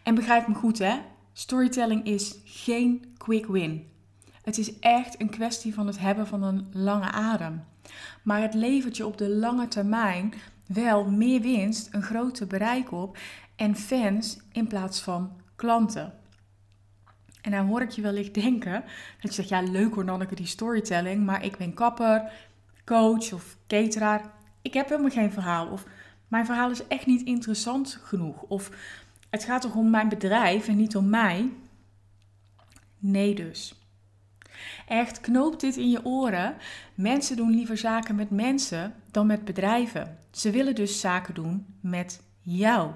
En 0.04 0.16
begrijp 0.16 0.48
me 0.48 0.54
goed 0.54 0.80
hè, 0.80 0.98
storytelling 1.34 2.06
is 2.06 2.36
geen 2.46 3.14
quick 3.18 3.46
win. 3.46 3.90
Het 4.42 4.58
is 4.58 4.80
echt 4.80 5.22
een 5.22 5.30
kwestie 5.30 5.74
van 5.74 5.88
het 5.88 6.00
hebben 6.00 6.28
van 6.28 6.44
een 6.44 6.68
lange 6.72 7.12
adem. 7.12 7.64
Maar 8.24 8.42
het 8.42 8.54
levert 8.54 8.98
je 8.98 9.06
op 9.06 9.18
de 9.18 9.30
lange 9.30 9.68
termijn 9.68 10.34
wel 10.68 11.10
meer 11.10 11.42
winst, 11.42 11.90
een 11.92 12.04
groter 12.04 12.48
bereik 12.48 12.92
op 12.92 13.18
en 13.62 13.76
fans 13.76 14.38
in 14.52 14.68
plaats 14.68 15.02
van 15.02 15.32
klanten. 15.56 16.14
En 17.42 17.52
dan 17.52 17.68
hoor 17.68 17.82
ik 17.82 17.90
je 17.90 18.02
wellicht 18.02 18.34
denken 18.34 18.84
dat 19.22 19.36
je 19.36 19.44
zegt, 19.44 19.50
ja 19.50 19.62
leuk 19.62 19.94
hoor 19.94 20.06
Nanneke 20.06 20.36
die 20.36 20.46
storytelling, 20.46 21.26
maar 21.26 21.46
ik 21.46 21.58
ben 21.58 21.74
kapper, 21.74 22.32
coach 22.86 23.34
of 23.34 23.58
cateraar. 23.68 24.32
Ik 24.62 24.74
heb 24.74 24.90
helemaal 24.90 25.12
geen 25.12 25.32
verhaal 25.32 25.68
of 25.68 25.86
mijn 26.28 26.46
verhaal 26.46 26.72
is 26.72 26.88
echt 26.88 27.06
niet 27.06 27.22
interessant 27.22 28.00
genoeg. 28.04 28.42
Of 28.42 28.72
het 29.30 29.44
gaat 29.44 29.62
toch 29.62 29.76
om 29.76 29.90
mijn 29.90 30.10
bedrijf 30.10 30.68
en 30.68 30.78
niet 30.78 30.96
om 30.96 31.10
mij? 31.10 31.50
Nee 32.98 33.36
dus. 33.36 33.76
Echt, 34.88 35.20
knoop 35.20 35.60
dit 35.60 35.78
in 35.78 35.90
je 35.90 36.06
oren. 36.06 36.56
Mensen 36.96 37.36
doen 37.36 37.52
liever 37.52 37.78
zaken 37.78 38.16
met 38.16 38.30
mensen 38.30 38.94
dan 39.12 39.28
met 39.28 39.46
bedrijven. 39.46 40.18
Ze 40.32 40.52
willen 40.52 40.76
dus 40.76 41.00
zaken 41.00 41.34
doen 41.34 41.66
met 41.82 42.22
jou, 42.42 42.92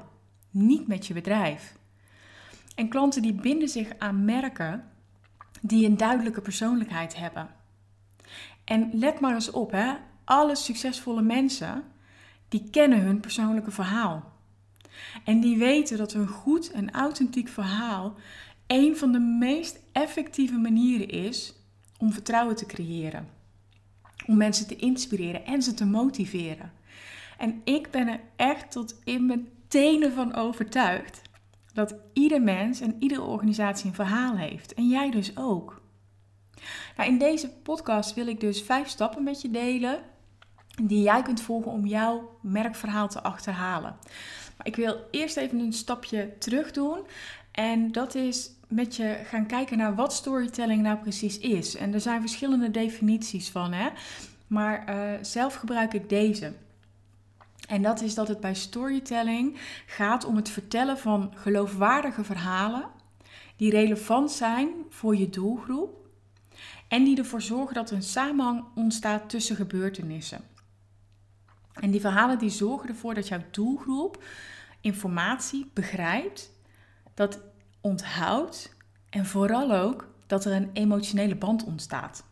niet 0.56 0.88
met 0.88 1.08
je 1.08 1.14
bedrijf. 1.14 1.76
En 2.76 2.90
klanten 2.90 3.22
die 3.22 3.34
binden 3.34 3.70
zich 3.70 3.90
aan 3.98 4.26
merken 4.26 4.84
die 5.62 5.86
een 5.86 5.98
duidelijke 5.98 6.42
persoonlijkheid 6.42 7.16
hebben. 7.16 7.50
En 8.64 8.90
let 8.94 9.20
maar 9.20 9.34
eens 9.34 9.52
op, 9.52 9.72
hè? 9.72 9.94
alle 10.24 10.56
succesvolle 10.56 11.22
mensen 11.22 11.84
die 12.50 12.70
kennen 12.70 13.02
hun 13.02 13.20
persoonlijke 13.20 13.72
verhaal. 13.72 14.34
En 15.24 15.40
die 15.40 15.58
weten 15.58 15.98
dat 15.98 16.14
een 16.14 16.28
goed 16.28 16.72
en 16.72 16.92
authentiek 16.92 17.48
verhaal 17.48 18.16
een 18.68 18.98
van 18.98 19.12
de 19.12 19.20
meest 19.20 19.80
effectieve 19.92 20.58
manieren 20.58 21.10
is 21.10 21.54
om 21.98 22.12
vertrouwen 22.12 22.56
te 22.56 22.66
creëren. 22.66 23.28
Om 24.26 24.38
mensen 24.38 24.68
te 24.68 24.76
inspireren 24.76 25.46
en 25.46 25.62
ze 25.62 25.74
te 25.74 25.86
motiveren. 25.86 26.72
En 27.38 27.62
ik 27.64 27.92
ben 27.92 28.08
er 28.08 28.20
echt 28.36 28.72
tot 28.72 28.96
in 29.04 29.26
mijn 29.26 29.48
tenen 29.76 30.14
van 30.14 30.36
overtuigd 30.36 31.22
dat 31.74 31.96
ieder 32.14 32.42
mens 32.42 32.80
en 32.80 32.96
iedere 33.00 33.22
organisatie 33.22 33.88
een 33.88 33.96
verhaal 33.96 34.38
heeft. 34.38 34.74
En 34.74 34.88
jij 34.88 35.12
dus 35.12 35.38
ook. 35.38 35.82
Nou, 36.98 37.10
in 37.10 37.18
deze 37.18 37.50
podcast 37.50 38.14
wil 38.14 38.28
ik 38.28 38.40
dus 38.40 38.62
vijf 38.62 38.88
stappen 38.88 39.24
met 39.24 39.42
je 39.42 39.52
delen 39.52 40.00
die 40.84 41.02
jij 41.02 41.22
kunt 41.22 41.42
volgen 41.42 41.72
om 41.72 41.86
jouw 41.86 42.38
merkverhaal 42.42 43.08
te 43.08 43.22
achterhalen. 43.22 43.98
Maar 44.58 44.68
ik 44.68 44.76
wil 44.76 44.98
eerst 45.12 45.38
even 45.38 45.60
een 45.60 45.74
stapje 45.74 46.38
terug 46.38 46.72
doen. 46.72 47.00
En 47.52 47.92
dat 47.92 48.16
is 48.16 48.52
met 48.68 48.96
je 48.96 49.22
gaan 49.26 49.46
kijken 49.46 49.78
naar 49.78 49.96
wat 49.96 50.14
storytelling 50.14 50.82
nou 50.82 50.98
precies 50.98 51.38
is. 51.38 51.76
En 51.76 51.94
er 51.94 52.02
zijn 52.02 52.22
verschillende 52.22 52.72
definities 52.72 53.50
van, 53.50 53.72
hè. 53.74 53.90
Maar 54.48 54.90
uh, 54.90 55.12
zelf 55.22 55.56
gebruik 55.56 55.94
ik 55.94 56.10
deze. 56.10 56.54
En 57.68 57.82
dat 57.82 58.02
is 58.02 58.16
dat 58.16 58.28
het 58.28 58.40
bij 58.40 58.54
storytelling 58.54 59.58
gaat 59.86 60.26
om 60.26 60.36
het 60.36 60.50
vertellen 60.50 60.98
van 60.98 61.32
geloofwaardige 61.36 62.24
verhalen 62.24 62.90
die 63.56 63.72
relevant 63.72 64.32
zijn 64.32 64.70
voor 64.90 65.16
je 65.16 65.30
doelgroep 65.30 66.08
en 66.88 67.04
die 67.04 67.18
ervoor 67.18 67.42
zorgen 67.42 67.76
dat 67.76 67.90
er 67.90 67.96
een 67.96 68.04
samenhang 68.04 68.64
ontstaat 68.76 69.30
tussen 69.30 69.56
gebeurtenissen. 69.56 70.42
En 71.74 71.92
die 71.92 72.02
verhalen 72.02 72.40
die 72.40 72.50
zorgen 72.50 72.90
ervoor 72.90 73.14
dat 73.14 73.28
jouw 73.28 73.42
doelgroep 73.52 74.24
informatie 74.82 75.70
begrijpt, 75.74 76.52
dat 77.14 77.40
onthoudt 77.82 78.76
en 79.10 79.26
vooral 79.26 79.72
ook 79.72 80.10
dat 80.28 80.46
er 80.46 80.52
een 80.52 80.70
emotionele 80.74 81.36
band 81.36 81.64
ontstaat. 81.64 82.24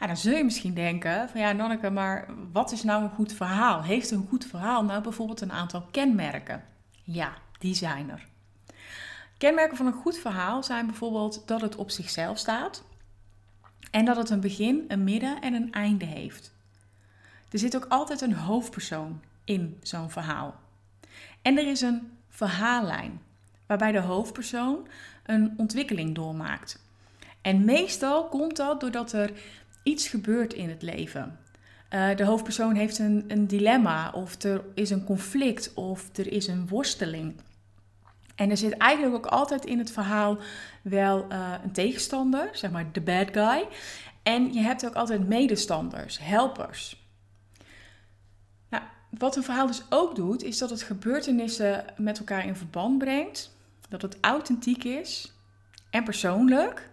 En 0.00 0.06
dan 0.06 0.16
zul 0.16 0.36
je 0.36 0.44
misschien 0.44 0.74
denken 0.74 1.28
van 1.28 1.40
ja 1.40 1.52
Nonneke, 1.52 1.90
maar 1.90 2.28
wat 2.52 2.72
is 2.72 2.82
nou 2.82 3.02
een 3.02 3.10
goed 3.10 3.32
verhaal? 3.32 3.82
Heeft 3.82 4.10
een 4.10 4.26
goed 4.28 4.44
verhaal 4.44 4.84
nou 4.84 5.02
bijvoorbeeld 5.02 5.40
een 5.40 5.52
aantal 5.52 5.86
kenmerken? 5.90 6.64
Ja, 7.02 7.32
die 7.58 7.74
zijn 7.74 8.10
er. 8.10 8.26
Kenmerken 9.38 9.76
van 9.76 9.86
een 9.86 9.92
goed 9.92 10.18
verhaal 10.18 10.62
zijn 10.62 10.86
bijvoorbeeld 10.86 11.42
dat 11.46 11.60
het 11.60 11.76
op 11.76 11.90
zichzelf 11.90 12.38
staat 12.38 12.84
en 13.90 14.04
dat 14.04 14.16
het 14.16 14.30
een 14.30 14.40
begin, 14.40 14.84
een 14.88 15.04
midden 15.04 15.40
en 15.40 15.54
een 15.54 15.72
einde 15.72 16.04
heeft. 16.04 16.52
Er 17.50 17.58
zit 17.58 17.76
ook 17.76 17.86
altijd 17.88 18.20
een 18.20 18.34
hoofdpersoon 18.34 19.20
in 19.44 19.78
zo'n 19.82 20.10
verhaal. 20.10 20.60
En 21.42 21.58
er 21.58 21.66
is 21.66 21.80
een 21.80 22.18
verhaallijn 22.28 23.20
waarbij 23.66 23.92
de 23.92 24.00
hoofdpersoon 24.00 24.88
een 25.22 25.54
ontwikkeling 25.56 26.14
doormaakt. 26.14 26.82
En 27.40 27.64
meestal 27.64 28.28
komt 28.28 28.56
dat 28.56 28.80
doordat 28.80 29.12
er 29.12 29.32
iets 29.82 30.08
gebeurt 30.08 30.54
in 30.54 30.68
het 30.68 30.82
leven. 30.82 31.38
Uh, 31.90 32.16
de 32.16 32.24
hoofdpersoon 32.24 32.74
heeft 32.74 32.98
een, 32.98 33.24
een 33.28 33.46
dilemma, 33.46 34.10
of 34.10 34.42
er 34.42 34.64
is 34.74 34.90
een 34.90 35.04
conflict, 35.04 35.74
of 35.74 36.16
er 36.16 36.32
is 36.32 36.46
een 36.46 36.68
worsteling. 36.68 37.40
En 38.34 38.50
er 38.50 38.56
zit 38.56 38.72
eigenlijk 38.72 39.14
ook 39.14 39.32
altijd 39.32 39.64
in 39.64 39.78
het 39.78 39.92
verhaal 39.92 40.38
wel 40.82 41.26
uh, 41.32 41.54
een 41.64 41.72
tegenstander, 41.72 42.48
zeg 42.52 42.70
maar 42.70 42.92
de 42.92 43.00
bad 43.00 43.28
guy. 43.32 43.68
En 44.22 44.52
je 44.52 44.60
hebt 44.60 44.86
ook 44.86 44.94
altijd 44.94 45.28
medestanders, 45.28 46.18
helpers. 46.18 47.08
Nou, 48.68 48.84
wat 49.18 49.36
een 49.36 49.42
verhaal 49.42 49.66
dus 49.66 49.82
ook 49.88 50.14
doet, 50.14 50.42
is 50.42 50.58
dat 50.58 50.70
het 50.70 50.82
gebeurtenissen 50.82 51.84
met 51.96 52.18
elkaar 52.18 52.46
in 52.46 52.56
verband 52.56 52.98
brengt. 52.98 53.56
Dat 53.88 54.02
het 54.02 54.16
authentiek 54.20 54.84
is 54.84 55.32
en 55.90 56.04
persoonlijk. 56.04 56.90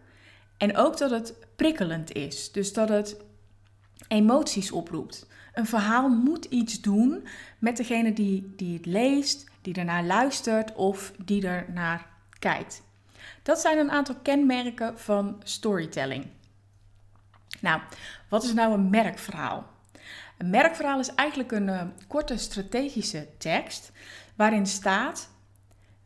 En 0.58 0.78
ook 0.78 0.98
dat 0.98 1.10
het 1.10 1.36
prikkelend 1.56 2.12
is. 2.12 2.52
Dus 2.52 2.74
dat 2.74 2.90
het 2.90 3.18
emoties 4.08 4.72
oproept. 4.72 5.28
Een 5.54 5.66
verhaal 5.66 6.10
moet 6.10 6.46
iets 6.46 6.82
doen 6.82 7.28
met 7.60 7.78
degene 7.78 8.14
die, 8.14 8.54
die 8.56 8.78
het 8.78 8.86
leest, 8.86 9.50
die 9.62 9.74
ernaar 9.74 10.04
luistert 10.04 10.76
of 10.76 11.14
die 11.26 11.48
er 11.48 11.66
naar 11.74 12.08
kijkt. 12.40 12.84
Dat 13.44 13.60
zijn 13.60 13.78
een 13.78 13.92
aantal 13.92 14.16
kenmerken 14.16 15.00
van 15.00 15.42
storytelling. 15.44 16.26
Nou, 17.62 17.82
wat 18.30 18.44
is 18.44 18.54
nou 18.54 18.74
een 18.74 18.90
merkverhaal? 18.90 19.68
Een 20.38 20.50
merkverhaal 20.50 21.00
is 21.00 21.14
eigenlijk 21.16 21.52
een 21.52 21.68
uh, 21.68 21.82
korte 22.08 22.38
strategische 22.38 23.28
tekst 23.38 23.92
waarin 24.36 24.66
staat 24.66 25.30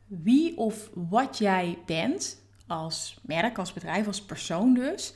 wie 0.07 0.57
of 0.57 0.89
wat 0.93 1.37
jij 1.37 1.77
bent 1.85 2.40
als 2.71 3.19
merk, 3.21 3.57
als 3.57 3.73
bedrijf, 3.73 4.07
als 4.07 4.21
persoon 4.21 4.73
dus, 4.73 5.13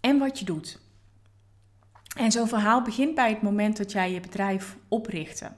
en 0.00 0.18
wat 0.18 0.38
je 0.38 0.44
doet. 0.44 0.78
En 2.16 2.32
zo'n 2.32 2.48
verhaal 2.48 2.82
begint 2.82 3.14
bij 3.14 3.28
het 3.28 3.42
moment 3.42 3.76
dat 3.76 3.92
jij 3.92 4.12
je 4.12 4.20
bedrijf 4.20 4.76
oprichtte. 4.88 5.52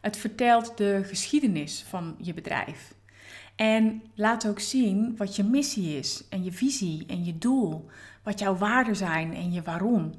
Het 0.00 0.16
vertelt 0.16 0.76
de 0.76 1.02
geschiedenis 1.04 1.84
van 1.88 2.14
je 2.18 2.34
bedrijf. 2.34 2.94
En 3.56 4.02
laat 4.14 4.48
ook 4.48 4.60
zien 4.60 5.16
wat 5.16 5.36
je 5.36 5.44
missie 5.44 5.98
is 5.98 6.28
en 6.28 6.44
je 6.44 6.52
visie 6.52 7.04
en 7.06 7.24
je 7.24 7.38
doel, 7.38 7.86
wat 8.22 8.38
jouw 8.38 8.56
waarden 8.56 8.96
zijn 8.96 9.34
en 9.34 9.52
je 9.52 9.62
waarom. 9.62 10.12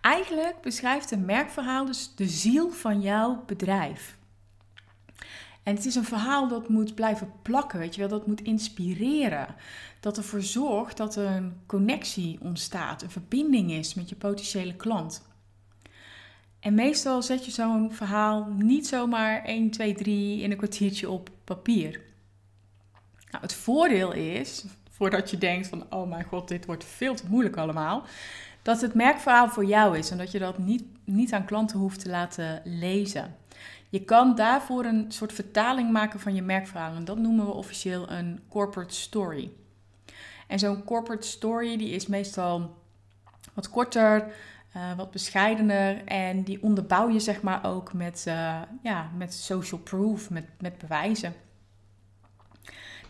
Eigenlijk 0.00 0.60
beschrijft 0.60 1.10
een 1.10 1.24
merkverhaal 1.24 1.84
dus 1.84 2.14
de 2.14 2.28
ziel 2.28 2.70
van 2.70 3.00
jouw 3.00 3.42
bedrijf. 3.46 4.16
En 5.64 5.74
het 5.74 5.84
is 5.84 5.94
een 5.94 6.04
verhaal 6.04 6.48
dat 6.48 6.68
moet 6.68 6.94
blijven 6.94 7.32
plakken, 7.42 7.78
weet 7.78 7.94
je 7.94 8.00
wel, 8.00 8.10
dat 8.10 8.26
moet 8.26 8.42
inspireren. 8.42 9.54
Dat 10.00 10.16
ervoor 10.16 10.42
zorgt 10.42 10.96
dat 10.96 11.16
er 11.16 11.26
een 11.26 11.52
connectie 11.66 12.38
ontstaat, 12.40 13.02
een 13.02 13.10
verbinding 13.10 13.70
is 13.70 13.94
met 13.94 14.08
je 14.08 14.16
potentiële 14.16 14.74
klant. 14.74 15.22
En 16.60 16.74
meestal 16.74 17.22
zet 17.22 17.44
je 17.44 17.50
zo'n 17.50 17.92
verhaal 17.92 18.48
niet 18.58 18.86
zomaar 18.86 19.44
1, 19.44 19.70
2, 19.70 19.94
3 19.94 20.42
in 20.42 20.50
een 20.50 20.56
kwartiertje 20.56 21.10
op 21.10 21.30
papier. 21.44 22.00
Nou, 23.30 23.42
het 23.42 23.54
voordeel 23.54 24.12
is, 24.12 24.64
voordat 24.90 25.30
je 25.30 25.38
denkt 25.38 25.66
van, 25.66 25.86
oh 25.90 26.08
mijn 26.08 26.24
god, 26.24 26.48
dit 26.48 26.66
wordt 26.66 26.84
veel 26.84 27.14
te 27.14 27.24
moeilijk 27.28 27.56
allemaal, 27.56 28.04
dat 28.62 28.80
het 28.80 28.94
merkverhaal 28.94 29.48
voor 29.48 29.64
jou 29.64 29.98
is 29.98 30.10
en 30.10 30.18
dat 30.18 30.30
je 30.30 30.38
dat 30.38 30.58
niet, 30.58 30.84
niet 31.04 31.32
aan 31.32 31.44
klanten 31.44 31.78
hoeft 31.78 32.00
te 32.00 32.08
laten 32.08 32.62
lezen. 32.64 33.36
Je 33.94 34.04
kan 34.04 34.34
daarvoor 34.34 34.84
een 34.84 35.04
soort 35.08 35.32
vertaling 35.32 35.90
maken 35.90 36.20
van 36.20 36.34
je 36.34 36.42
merkverhaal. 36.42 36.94
En 36.94 37.04
dat 37.04 37.18
noemen 37.18 37.46
we 37.46 37.52
officieel 37.52 38.10
een 38.10 38.40
corporate 38.48 38.94
story. 38.94 39.50
En 40.46 40.58
zo'n 40.58 40.84
corporate 40.84 41.26
story 41.26 41.76
die 41.76 41.90
is 41.90 42.06
meestal 42.06 42.82
wat 43.52 43.70
korter, 43.70 44.32
uh, 44.76 44.96
wat 44.96 45.10
bescheidener. 45.10 46.04
En 46.04 46.42
die 46.42 46.62
onderbouw 46.62 47.08
je 47.08 47.20
zeg 47.20 47.42
maar 47.42 47.64
ook 47.66 47.92
met, 47.92 48.24
uh, 48.28 48.62
ja, 48.82 49.10
met 49.16 49.34
social 49.34 49.80
proof, 49.80 50.30
met, 50.30 50.46
met 50.60 50.78
bewijzen. 50.78 51.34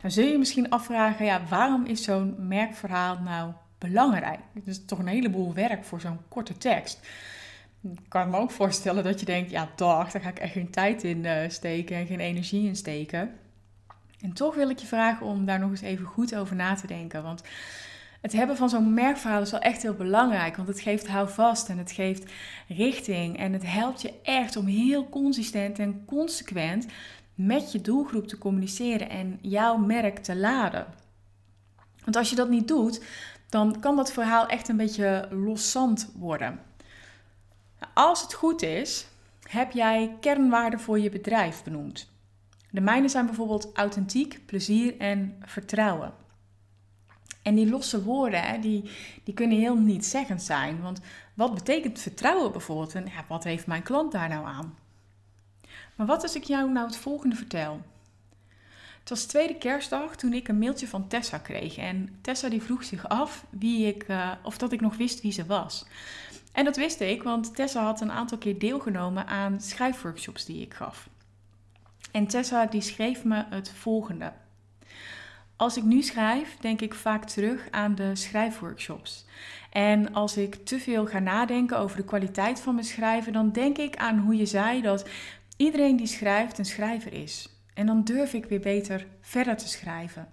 Dan 0.01 0.11
zul 0.11 0.25
je 0.25 0.31
je 0.31 0.39
misschien 0.39 0.71
afvragen, 0.71 1.25
ja, 1.25 1.41
waarom 1.49 1.85
is 1.85 2.03
zo'n 2.03 2.35
merkverhaal 2.39 3.19
nou 3.19 3.53
belangrijk? 3.79 4.41
Het 4.55 4.67
is 4.67 4.85
toch 4.85 4.99
een 4.99 5.07
heleboel 5.07 5.55
werk 5.55 5.85
voor 5.85 6.01
zo'n 6.01 6.21
korte 6.29 6.57
tekst. 6.57 7.07
Ik 7.93 8.09
kan 8.09 8.31
me 8.31 8.37
ook 8.37 8.51
voorstellen 8.51 9.05
dat 9.05 9.21
je 9.21 9.27
denkt, 9.27 9.51
ja 9.51 9.69
dag, 9.77 10.11
daar 10.11 10.23
ga 10.23 10.29
ik 10.29 10.39
echt 10.39 10.53
geen 10.53 10.71
tijd 10.71 11.05
in 11.05 11.25
uh, 11.25 11.49
steken 11.49 11.97
en 11.97 12.07
geen 12.07 12.21
energie 12.21 12.67
in 12.67 12.77
steken. 12.77 13.31
En 14.21 14.33
toch 14.33 14.55
wil 14.55 14.71
ik 14.71 14.79
je 14.79 14.87
vragen 14.87 15.27
om 15.27 15.45
daar 15.45 15.59
nog 15.59 15.71
eens 15.71 15.81
even 15.81 16.07
goed 16.07 16.37
over 16.37 16.57
na 16.57 16.75
te 16.75 16.87
denken. 16.87 17.23
Want 17.23 17.43
het 18.21 18.33
hebben 18.33 18.57
van 18.57 18.69
zo'n 18.69 18.95
merkverhaal 18.95 19.43
is 19.43 19.51
wel 19.51 19.61
echt 19.61 19.83
heel 19.83 19.95
belangrijk. 19.95 20.57
Want 20.57 20.69
het 20.69 20.81
geeft 20.81 21.09
houvast 21.09 21.69
en 21.69 21.79
het 21.79 21.93
geeft 21.93 22.33
richting. 22.69 23.39
En 23.39 23.53
het 23.53 23.67
helpt 23.67 24.03
je 24.03 24.13
echt 24.23 24.57
om 24.57 24.67
heel 24.67 25.09
consistent 25.09 25.79
en 25.79 26.05
consequent 26.07 26.87
met 27.35 27.73
je 27.73 27.81
doelgroep 27.81 28.29
te 28.29 28.39
communiceren 28.39 29.09
en 29.09 29.39
jouw 29.41 29.77
merk 29.77 30.19
te 30.19 30.37
laden. 30.37 30.87
Want 32.05 32.17
als 32.17 32.31
je 32.31 32.37
dat 32.37 32.49
niet 32.49 32.69
doet, 32.69 33.05
dan 33.49 33.81
kan 33.81 33.97
dat 33.97 34.13
verhaal 34.13 34.47
echt 34.47 34.69
een 34.69 34.77
beetje 34.77 35.29
loszand 35.31 36.13
worden. 36.15 36.61
Als 37.95 38.23
het 38.23 38.35
goed 38.35 38.63
is, 38.63 39.07
heb 39.49 39.73
jij 39.73 40.17
kernwaarden 40.21 40.81
voor 40.81 40.99
je 40.99 41.11
bedrijf 41.11 41.63
benoemd. 41.63 42.13
De 42.71 42.81
mijne 42.81 43.09
zijn 43.09 43.27
bijvoorbeeld 43.27 43.71
authentiek, 43.75 44.47
plezier 44.47 44.99
en 44.99 45.37
vertrouwen. 45.45 46.13
En 47.43 47.55
die 47.55 47.69
losse 47.69 48.05
woorden, 48.05 48.61
die, 48.61 48.91
die 49.25 49.35
kunnen 49.35 49.59
heel 49.59 49.77
nietszeggend 49.77 50.43
zijn. 50.43 50.81
Want 50.81 51.01
wat 51.35 51.55
betekent 51.55 51.99
vertrouwen 51.99 52.53
bijvoorbeeld? 52.53 52.95
En 52.95 53.07
ja, 53.07 53.25
wat 53.29 53.45
heeft 53.45 53.67
mijn 53.67 53.83
klant 53.83 54.13
daar 54.13 54.29
nou 54.29 54.47
aan? 54.47 54.79
Maar 55.95 56.07
wat 56.07 56.23
als 56.23 56.37
ik 56.37 56.45
jou 56.45 56.71
nou 56.71 56.87
het 56.87 56.97
volgende 56.97 57.37
vertel? 57.37 57.81
Het 59.01 59.09
was 59.09 59.25
tweede 59.25 59.55
kerstdag 59.59 60.17
toen 60.17 60.33
ik 60.33 60.49
een 60.49 60.59
mailtje 60.59 60.89
van 60.89 61.09
Tessa 61.09 61.39
kreeg. 61.39 61.77
En 61.77 62.19
Tessa 62.21 62.49
die 62.49 62.63
vroeg 62.63 62.85
zich 62.85 63.09
af 63.09 63.45
wie 63.51 63.87
ik, 63.87 64.09
uh, 64.09 64.33
of 64.43 64.59
dat 64.59 64.73
ik 64.73 64.81
nog 64.81 64.97
wist 64.97 65.21
wie 65.21 65.33
ze 65.33 65.47
was. 65.47 65.87
En 66.55 66.65
dat 66.65 66.77
wist 66.77 67.01
ik, 67.01 67.23
want 67.23 67.55
Tessa 67.55 67.83
had 67.83 68.01
een 68.01 68.13
aantal 68.13 68.39
keer 68.39 68.59
deelgenomen 68.59 69.27
aan 69.27 69.61
schrijfworkshops 69.61 70.45
die 70.45 70.63
ik 70.63 70.75
gaf. 70.75 71.09
En 72.13 72.27
Tessa 72.27 72.67
die 72.67 72.81
schreef 72.81 73.25
me 73.25 73.45
het 73.51 73.71
volgende. 73.71 74.33
Als 75.57 75.77
ik 75.77 75.83
nu 75.83 76.03
schrijf, 76.03 76.57
denk 76.61 76.81
ik 76.81 76.95
vaak 76.95 77.25
terug 77.25 77.69
aan 77.71 77.95
de 77.95 78.17
schrijfworkshops. 78.17 79.27
En 79.71 80.13
als 80.13 80.37
ik 80.37 80.55
te 80.55 80.79
veel 80.81 81.07
ga 81.07 81.19
nadenken 81.19 81.79
over 81.79 81.97
de 81.97 82.05
kwaliteit 82.05 82.61
van 82.61 82.75
mijn 82.75 82.87
schrijven, 82.87 83.33
dan 83.33 83.53
denk 83.53 83.79
ik 83.79 83.97
aan 83.97 84.19
hoe 84.19 84.37
je 84.37 84.47
zei 84.47 84.83
dat 84.83 85.09
iedereen 85.57 85.97
die 85.97 86.07
schrijft 86.07 86.59
een 86.59 86.65
schrijver 86.65 87.13
is. 87.13 87.49
En 87.75 87.87
dan 87.87 88.05
durf 88.05 88.33
ik 88.33 88.45
weer 88.45 88.61
beter 88.61 89.07
verder 89.21 89.57
te 89.57 89.69
schrijven. 89.69 90.29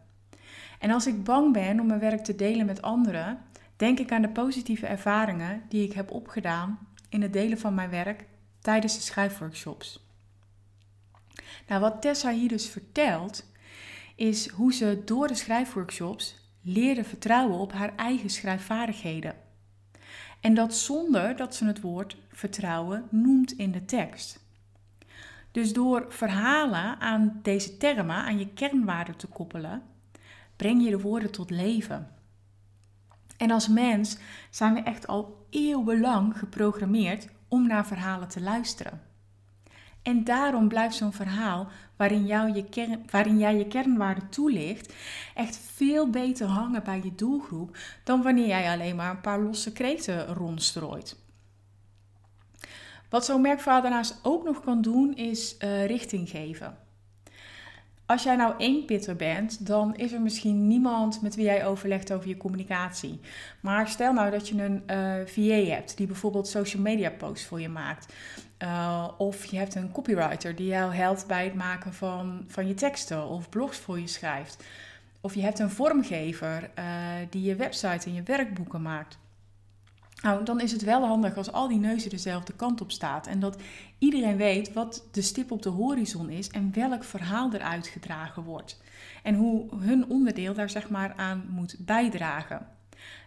En 0.80 0.92
als 0.92 1.08
ik 1.08 1.24
bang 1.24 1.54
ben 1.54 1.80
om 1.80 1.88
mijn 1.88 2.00
werk 2.00 2.24
te 2.24 2.36
delen 2.36 2.66
met 2.66 2.82
anderen, 2.82 3.40
denk 3.82 4.00
ik 4.00 4.12
aan 4.12 4.22
de 4.22 4.30
positieve 4.30 4.86
ervaringen 4.86 5.64
die 5.70 5.84
ik 5.84 5.94
heb 5.94 6.12
opgedaan 6.12 6.80
in 7.10 7.22
het 7.22 7.34
delen 7.34 7.60
van 7.60 7.74
mijn 7.74 7.90
werk 7.90 8.26
tijdens 8.60 8.96
de 8.96 9.02
schrijfworkshops. 9.02 10.06
Nou, 11.68 11.82
wat 11.82 12.02
Tessa 12.02 12.32
hier 12.32 12.48
dus 12.48 12.70
vertelt, 12.70 13.52
is 14.16 14.50
hoe 14.50 14.74
ze 14.74 15.02
door 15.06 15.28
de 15.28 15.36
schrijfworkshops 15.36 16.36
leerde 16.62 17.04
vertrouwen 17.04 17.58
op 17.58 17.74
haar 17.74 17.96
eigen 17.96 18.30
schrijfvaardigheden. 18.30 19.36
En 20.40 20.54
dat 20.54 20.76
zonder 20.76 21.36
dat 21.36 21.56
ze 21.56 21.66
het 21.66 21.82
woord 21.82 22.18
vertrouwen 22.32 23.08
noemt 23.10 23.52
in 23.52 23.72
de 23.72 23.86
tekst. 23.86 24.40
Dus 25.52 25.74
door 25.74 26.06
verhalen 26.10 27.00
aan 27.00 27.40
deze 27.42 27.78
termen, 27.78 28.16
aan 28.16 28.40
je 28.40 28.48
kernwaarden 28.48 29.18
te 29.18 29.28
koppelen, 29.28 29.84
breng 30.56 30.84
je 30.84 30.90
de 30.90 31.02
woorden 31.02 31.32
tot 31.32 31.50
leven. 31.50 32.21
En 33.42 33.52
als 33.52 33.68
mens 33.68 34.18
zijn 34.50 34.74
we 34.74 34.80
echt 34.82 35.08
al 35.08 35.46
eeuwenlang 35.50 36.38
geprogrammeerd 36.38 37.28
om 37.48 37.68
naar 37.68 37.88
verhalen 37.88 38.28
te 38.28 38.42
luisteren. 38.42 39.02
En 40.02 40.24
daarom 40.24 40.68
blijft 40.68 40.96
zo'n 40.96 41.14
verhaal 41.14 41.68
waarin, 41.96 42.26
jou 42.26 42.54
je 42.54 42.66
kern, 42.66 43.04
waarin 43.10 43.38
jij 43.38 43.58
je 43.58 43.68
kernwaarde 43.68 44.30
toelicht 44.30 44.94
echt 45.36 45.58
veel 45.58 46.10
beter 46.10 46.48
hangen 46.48 46.84
bij 46.84 47.02
je 47.04 47.16
doelgroep 47.16 47.78
dan 48.04 48.22
wanneer 48.22 48.48
jij 48.48 48.72
alleen 48.72 48.96
maar 48.96 49.10
een 49.10 49.22
paar 49.22 49.40
losse 49.40 49.72
kreten 49.72 50.28
rondstrooit. 50.28 51.16
Wat 53.10 53.26
zo'n 53.26 53.44
daarnaast 53.64 54.20
ook 54.24 54.44
nog 54.44 54.62
kan 54.62 54.82
doen 54.82 55.16
is 55.16 55.56
uh, 55.60 55.86
richting 55.86 56.30
geven. 56.30 56.78
Als 58.12 58.24
jij 58.24 58.36
nou 58.36 58.54
één 58.58 58.86
pitter 58.86 59.16
bent, 59.16 59.66
dan 59.66 59.96
is 59.96 60.12
er 60.12 60.22
misschien 60.22 60.68
niemand 60.68 61.22
met 61.22 61.36
wie 61.36 61.46
jij 61.46 61.66
overlegt 61.66 62.14
over 62.14 62.28
je 62.28 62.38
communicatie. 62.38 63.20
Maar 63.60 63.88
stel 63.88 64.14
nou 64.14 64.32
dat 64.32 64.48
je 64.48 64.64
een 64.64 64.84
uh, 64.88 65.20
eh, 65.20 65.28
VA 65.28 65.72
hebt 65.74 65.98
die 65.98 66.08
bijvoorbeeld 66.08 66.48
social 66.48 66.82
media 66.82 67.10
posts 67.10 67.46
voor 67.46 67.62
je 67.62 67.70
maakt. 67.70 68.14
Uh, 68.64 69.08
of 69.18 69.46
je 69.46 69.58
hebt 69.58 69.76
een 69.76 69.92
copywriter 69.92 70.56
die 70.56 70.68
jou 70.68 70.94
helpt 70.94 71.28
bij 71.28 71.44
het 71.44 71.54
maken 71.54 71.94
van, 71.94 72.46
van 72.48 72.68
je 72.68 72.74
teksten 72.74 73.28
of 73.28 73.50
blogs 73.50 73.78
voor 73.78 74.00
je 74.00 74.08
schrijft. 74.08 74.64
Of 75.22 75.36
je 75.36 75.42
hebt 75.42 75.60
een 75.60 75.70
vormgever 75.70 76.70
uh, 76.80 76.86
die 77.30 77.44
je 77.44 77.56
website 77.56 78.06
en 78.06 78.14
je 78.14 78.24
werkboeken 78.24 78.82
maakt. 78.82 79.18
Nou, 80.22 80.44
dan 80.46 80.60
is 80.60 80.72
het 80.72 80.84
wel 80.84 81.06
handig 81.06 81.38
als 81.38 81.52
al 81.52 81.68
die 81.68 81.80
neuzen 81.80 82.10
dezelfde 82.10 82.54
kant 82.54 82.82
op 82.82 82.92
staat 82.92 83.28
en 83.28 83.40
dat 83.40 83.62
iedereen 83.98 84.38
weet 84.38 84.74
wat 84.74 85.08
de 85.12 85.22
stip 85.22 85.52
op 85.52 85.62
de 85.62 85.70
horizon 85.70 86.30
is 86.30 86.50
en 86.50 86.74
welk 86.74 87.04
verhaal 87.04 87.54
er 87.54 87.62
uitgedragen 87.62 88.44
wordt. 88.44 88.82
En 89.24 89.36
hoe 89.36 89.76
hun 89.76 90.10
onderdeel 90.10 90.54
daar 90.54 90.70
zeg 90.70 90.90
maar 90.90 91.14
aan 91.16 91.46
moet 91.50 91.76
bijdragen. 91.80 92.68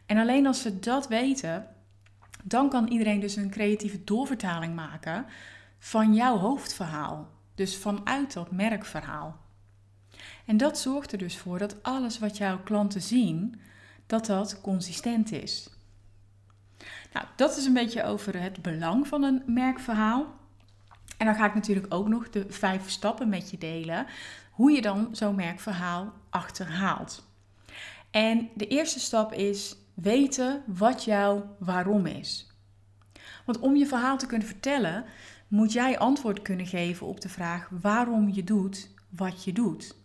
En 0.07 0.19
alleen 0.19 0.47
als 0.47 0.63
ze 0.63 0.79
dat 0.79 1.09
weten, 1.09 1.67
dan 2.45 2.69
kan 2.69 2.89
iedereen 2.89 3.21
dus 3.21 3.37
een 3.37 3.51
creatieve 3.51 4.05
doorvertaling 4.05 4.75
maken 4.75 5.27
van 5.79 6.15
jouw 6.15 6.37
hoofdverhaal. 6.37 7.29
Dus 7.55 7.77
vanuit 7.77 8.33
dat 8.33 8.51
merkverhaal. 8.51 9.37
En 10.45 10.57
dat 10.57 10.79
zorgt 10.79 11.13
er 11.13 11.19
dus 11.19 11.39
voor 11.39 11.59
dat 11.59 11.83
alles 11.83 12.19
wat 12.19 12.37
jouw 12.37 12.59
klanten 12.63 13.03
zien, 13.03 13.61
dat 14.07 14.27
dat 14.27 14.61
consistent 14.61 15.33
is. 15.33 15.74
Nou, 17.15 17.27
dat 17.37 17.57
is 17.57 17.65
een 17.65 17.73
beetje 17.73 18.05
over 18.05 18.43
het 18.43 18.63
belang 18.63 19.09
van 19.09 19.23
een 19.23 19.43
merkverhaal. 19.47 20.27
En 21.17 21.27
dan 21.27 21.35
ga 21.35 21.47
ik 21.47 21.55
natuurlijk 21.55 21.95
ook 21.95 22.09
nog 22.09 22.31
de 22.31 22.47
vijf 22.49 22.91
stappen 22.91 23.29
met 23.29 23.51
je 23.51 23.59
delen. 23.59 24.07
Hoe 24.51 24.71
je 24.71 24.83
dan 24.83 25.09
zo'n 25.13 25.35
merkverhaal 25.35 26.13
achterhaalt. 26.31 27.29
En 28.11 28.49
de 28.55 28.67
eerste 28.67 29.01
stap 29.01 29.33
is 29.33 29.77
weten 29.95 30.63
wat 30.67 31.05
jouw 31.05 31.57
waarom 31.59 32.07
is. 32.07 32.53
Want 33.45 33.59
om 33.59 33.77
je 33.77 33.87
verhaal 33.87 34.19
te 34.19 34.27
kunnen 34.27 34.47
vertellen, 34.47 35.05
moet 35.49 35.73
jij 35.73 35.99
antwoord 35.99 36.43
kunnen 36.43 36.67
geven 36.67 37.07
op 37.07 37.21
de 37.21 37.29
vraag 37.29 37.69
waarom 37.81 38.29
je 38.29 38.45
doet 38.45 38.91
wat 39.09 39.45
je 39.45 39.53
doet. 39.53 39.97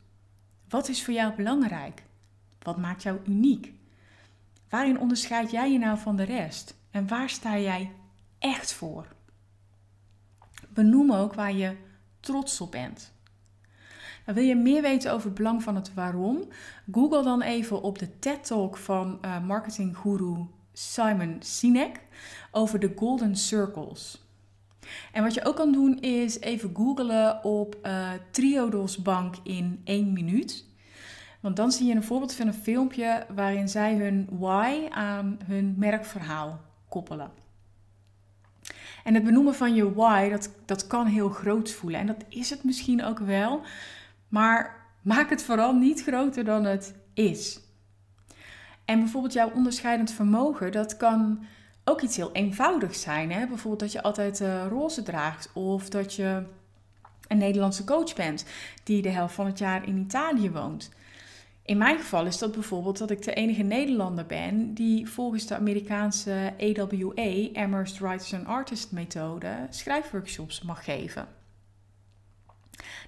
Wat 0.69 0.89
is 0.89 1.03
voor 1.03 1.13
jou 1.13 1.35
belangrijk? 1.35 2.03
Wat 2.59 2.77
maakt 2.77 3.03
jou 3.03 3.19
uniek? 3.27 3.73
Waarin 4.69 4.99
onderscheid 4.99 5.51
jij 5.51 5.71
je 5.71 5.79
nou 5.79 5.97
van 5.97 6.15
de 6.15 6.23
rest? 6.23 6.78
En 6.91 7.07
waar 7.07 7.29
sta 7.29 7.57
jij 7.57 7.91
echt 8.39 8.73
voor? 8.73 9.07
Benoem 10.69 11.13
ook 11.13 11.33
waar 11.33 11.53
je 11.53 11.75
trots 12.19 12.61
op 12.61 12.71
bent. 12.71 13.13
Nou, 14.25 14.37
wil 14.37 14.49
je 14.49 14.55
meer 14.55 14.81
weten 14.81 15.11
over 15.13 15.25
het 15.25 15.35
belang 15.35 15.63
van 15.63 15.75
het 15.75 15.93
waarom? 15.93 16.47
Google 16.91 17.23
dan 17.23 17.41
even 17.41 17.81
op 17.81 17.99
de 17.99 18.19
TED 18.19 18.45
Talk 18.45 18.77
van 18.77 19.19
uh, 19.25 19.45
marketinggoeroe 19.45 20.47
Simon 20.73 21.35
Sinek 21.39 22.01
over 22.51 22.79
de 22.79 22.93
Golden 22.95 23.35
Circles. 23.35 24.27
En 25.11 25.23
wat 25.23 25.33
je 25.33 25.45
ook 25.45 25.55
kan 25.55 25.71
doen 25.71 25.99
is 25.99 26.39
even 26.39 26.75
googlen 26.75 27.43
op 27.43 27.77
uh, 27.83 28.09
Triodos 28.31 29.01
Bank 29.01 29.35
in 29.43 29.81
één 29.83 30.13
minuut. 30.13 30.65
Want 31.39 31.55
dan 31.55 31.71
zie 31.71 31.87
je 31.87 31.95
een 31.95 32.03
voorbeeld 32.03 32.33
van 32.33 32.47
een 32.47 32.53
filmpje 32.53 33.25
waarin 33.35 33.69
zij 33.69 33.95
hun 33.95 34.27
why 34.31 34.87
aan 34.89 35.39
hun 35.45 35.75
merkverhaal 35.77 36.59
En 39.03 39.13
het 39.13 39.23
benoemen 39.23 39.55
van 39.55 39.75
je 39.75 39.93
why, 39.93 40.29
dat, 40.29 40.49
dat 40.65 40.87
kan 40.87 41.05
heel 41.05 41.29
groot 41.29 41.71
voelen. 41.71 41.99
En 41.99 42.07
dat 42.07 42.23
is 42.29 42.49
het 42.49 42.63
misschien 42.63 43.03
ook 43.03 43.19
wel. 43.19 43.61
Maar 44.27 44.87
maak 45.01 45.29
het 45.29 45.43
vooral 45.43 45.73
niet 45.73 46.03
groter 46.03 46.43
dan 46.43 46.63
het 46.63 46.95
is. 47.13 47.59
En 48.85 48.99
bijvoorbeeld 48.99 49.33
jouw 49.33 49.51
onderscheidend 49.51 50.11
vermogen, 50.11 50.71
dat 50.71 50.97
kan 50.97 51.45
ook 51.83 52.01
iets 52.01 52.15
heel 52.15 52.31
eenvoudigs 52.31 53.01
zijn. 53.01 53.31
Hè? 53.31 53.47
Bijvoorbeeld 53.47 53.79
dat 53.79 53.91
je 53.91 54.01
altijd 54.01 54.39
uh, 54.41 54.65
roze 54.69 55.03
draagt 55.03 55.49
of 55.53 55.89
dat 55.89 56.15
je 56.15 56.43
een 57.27 57.37
Nederlandse 57.37 57.83
coach 57.83 58.15
bent 58.15 58.45
die 58.83 59.01
de 59.01 59.09
helft 59.09 59.35
van 59.35 59.45
het 59.45 59.59
jaar 59.59 59.87
in 59.87 59.97
Italië 59.97 60.51
woont. 60.51 60.89
In 61.69 61.77
mijn 61.77 61.97
geval 61.97 62.25
is 62.25 62.37
dat 62.37 62.51
bijvoorbeeld 62.51 62.97
dat 62.97 63.09
ik 63.09 63.21
de 63.21 63.33
enige 63.33 63.63
Nederlander 63.63 64.25
ben 64.25 64.73
die 64.73 65.09
volgens 65.09 65.45
de 65.45 65.55
Amerikaanse 65.55 66.53
AWA, 66.59 67.61
Amherst 67.63 67.99
Writers 67.99 68.33
and 68.33 68.45
Artists 68.45 68.91
methode, 68.91 69.67
schrijfworkshops 69.69 70.61
mag 70.61 70.83
geven. 70.83 71.27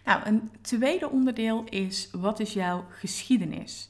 Nou, 0.06 0.22
een 0.26 0.50
tweede 0.62 1.10
onderdeel 1.10 1.64
is 1.70 2.10
wat 2.12 2.40
is 2.40 2.54
jouw 2.54 2.86
geschiedenis? 2.90 3.90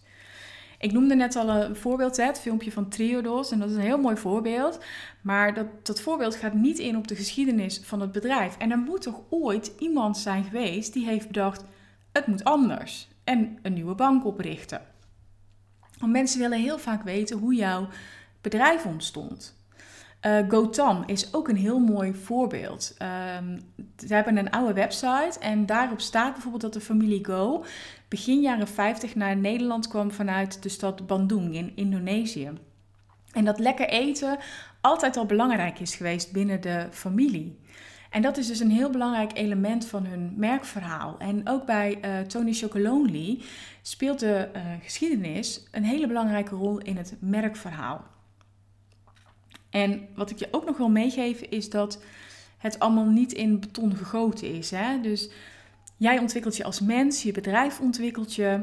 Ik 0.80 0.92
noemde 0.92 1.16
net 1.16 1.36
al 1.36 1.50
een 1.50 1.76
voorbeeld, 1.76 2.18
het 2.18 2.40
filmpje 2.40 2.72
van 2.72 2.90
Triodos. 2.90 3.52
En 3.52 3.60
dat 3.60 3.70
is 3.70 3.76
een 3.76 3.82
heel 3.82 4.02
mooi 4.02 4.18
voorbeeld. 4.18 4.80
Maar 5.22 5.54
dat, 5.54 5.86
dat 5.86 6.02
voorbeeld 6.02 6.36
gaat 6.36 6.54
niet 6.54 6.80
in 6.80 6.98
op 6.98 7.08
de 7.08 7.16
geschiedenis 7.16 7.80
van 7.84 8.02
het 8.02 8.12
bedrijf. 8.12 8.58
En 8.58 8.72
er 8.72 8.78
moet 8.78 9.02
toch 9.02 9.22
ooit 9.30 9.74
iemand 9.80 10.18
zijn 10.18 10.44
geweest 10.44 10.94
die 10.94 11.06
heeft 11.06 11.28
bedacht: 11.28 11.64
het 12.12 12.28
moet 12.28 12.44
anders. 12.44 13.11
En 13.32 13.60
een 13.62 13.74
nieuwe 13.74 13.96
bank 13.96 14.26
oprichten. 14.26 14.82
Want 16.00 16.12
mensen 16.12 16.40
willen 16.40 16.60
heel 16.60 16.80
vaak 16.80 17.04
weten 17.04 17.38
hoe 17.38 17.56
jouw 17.56 17.88
bedrijf 18.42 18.86
ontstond. 18.86 19.60
Uh, 20.26 20.50
Gotam 20.50 21.04
is 21.06 21.34
ook 21.34 21.48
een 21.48 21.56
heel 21.56 21.80
mooi 21.80 22.14
voorbeeld. 22.14 22.96
Um, 23.38 23.60
ze 24.08 24.14
hebben 24.14 24.38
een 24.38 24.50
oude 24.50 24.74
website 24.74 25.40
en 25.40 25.66
daarop 25.66 26.00
staat 26.02 26.32
bijvoorbeeld 26.32 26.62
dat 26.62 26.74
de 26.74 26.82
familie 26.82 27.26
Go 27.26 27.66
begin 28.08 28.42
jaren 28.42 28.68
50 28.68 29.16
naar 29.16 29.38
Nederland 29.38 29.88
kwam 29.88 30.12
vanuit 30.12 30.64
de 30.64 30.70
stad 30.70 31.08
Bandung 31.08 31.56
in 31.56 31.72
Indonesië. 31.76 32.52
En 33.32 33.46
dat 33.46 33.60
lekker 33.60 33.90
eten 33.90 34.38
altijd 34.82 35.18
al 35.18 35.26
belangrijk 35.26 35.80
is 35.80 35.96
geweest 35.96 36.32
binnen 36.32 36.62
de 36.62 36.88
familie. 36.92 37.60
En 38.12 38.22
dat 38.22 38.38
is 38.38 38.48
dus 38.48 38.60
een 38.60 38.72
heel 38.72 38.90
belangrijk 38.90 39.32
element 39.34 39.86
van 39.86 40.06
hun 40.06 40.34
merkverhaal. 40.36 41.16
En 41.20 41.50
ook 41.50 41.66
bij 41.66 42.00
uh, 42.06 42.20
Tony 42.20 42.54
Chocolonely 42.54 43.42
speelt 43.82 44.20
de 44.20 44.50
uh, 44.56 44.62
geschiedenis 44.82 45.64
een 45.72 45.84
hele 45.84 46.08
belangrijke 46.08 46.56
rol 46.56 46.78
in 46.78 46.98
het 46.98 47.14
merkverhaal. 47.20 48.04
En 49.70 50.08
wat 50.16 50.30
ik 50.30 50.40
je 50.40 50.48
ook 50.52 50.66
nog 50.66 50.78
wil 50.78 50.90
meegeven 50.90 51.50
is 51.50 51.70
dat 51.70 52.04
het 52.58 52.80
allemaal 52.80 53.06
niet 53.06 53.32
in 53.32 53.60
beton 53.60 53.96
gegoten 53.96 54.54
is. 54.54 54.72
Hè? 54.72 55.02
Dus 55.02 55.30
jij 55.98 56.20
ontwikkelt 56.20 56.58
je 56.58 56.64
als 56.64 56.80
mens, 56.80 57.24
je 57.24 57.32
bedrijf 57.32 57.80
ontwikkelt 57.80 58.36
je. 58.36 58.60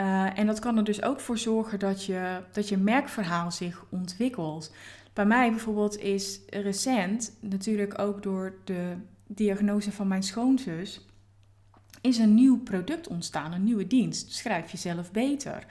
Uh, 0.00 0.38
en 0.38 0.46
dat 0.46 0.58
kan 0.58 0.76
er 0.76 0.84
dus 0.84 1.02
ook 1.02 1.20
voor 1.20 1.38
zorgen 1.38 1.78
dat 1.78 2.04
je, 2.04 2.40
dat 2.52 2.68
je 2.68 2.76
merkverhaal 2.76 3.50
zich 3.50 3.84
ontwikkelt. 3.90 4.72
Bij 5.14 5.26
mij 5.26 5.50
bijvoorbeeld 5.50 5.98
is 5.98 6.40
recent, 6.50 7.36
natuurlijk 7.40 7.98
ook 7.98 8.22
door 8.22 8.54
de 8.64 8.94
diagnose 9.26 9.92
van 9.92 10.08
mijn 10.08 10.22
schoonzus, 10.22 11.06
is 12.00 12.18
een 12.18 12.34
nieuw 12.34 12.62
product 12.62 13.08
ontstaan, 13.08 13.52
een 13.52 13.64
nieuwe 13.64 13.86
dienst. 13.86 14.32
Schrijf 14.32 14.70
jezelf 14.70 15.12
beter. 15.12 15.66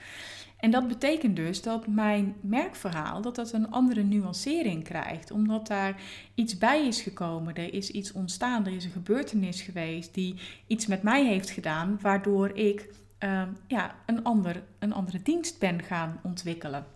En 0.56 0.70
dat 0.70 0.88
betekent 0.88 1.36
dus 1.36 1.62
dat 1.62 1.86
mijn 1.86 2.34
merkverhaal 2.40 3.22
dat 3.22 3.34
dat 3.34 3.52
een 3.52 3.70
andere 3.70 4.02
nuancering 4.02 4.84
krijgt, 4.84 5.30
omdat 5.30 5.66
daar 5.66 6.02
iets 6.34 6.58
bij 6.58 6.86
is 6.86 7.00
gekomen, 7.00 7.54
er 7.54 7.74
is 7.74 7.90
iets 7.90 8.12
ontstaan, 8.12 8.66
er 8.66 8.74
is 8.74 8.84
een 8.84 8.90
gebeurtenis 8.90 9.60
geweest 9.60 10.14
die 10.14 10.34
iets 10.66 10.86
met 10.86 11.02
mij 11.02 11.26
heeft 11.26 11.50
gedaan, 11.50 11.98
waardoor 12.00 12.56
ik 12.56 12.88
uh, 13.24 13.42
ja, 13.66 13.94
een, 14.06 14.22
ander, 14.22 14.62
een 14.78 14.92
andere 14.92 15.22
dienst 15.22 15.58
ben 15.58 15.82
gaan 15.82 16.20
ontwikkelen. 16.22 16.86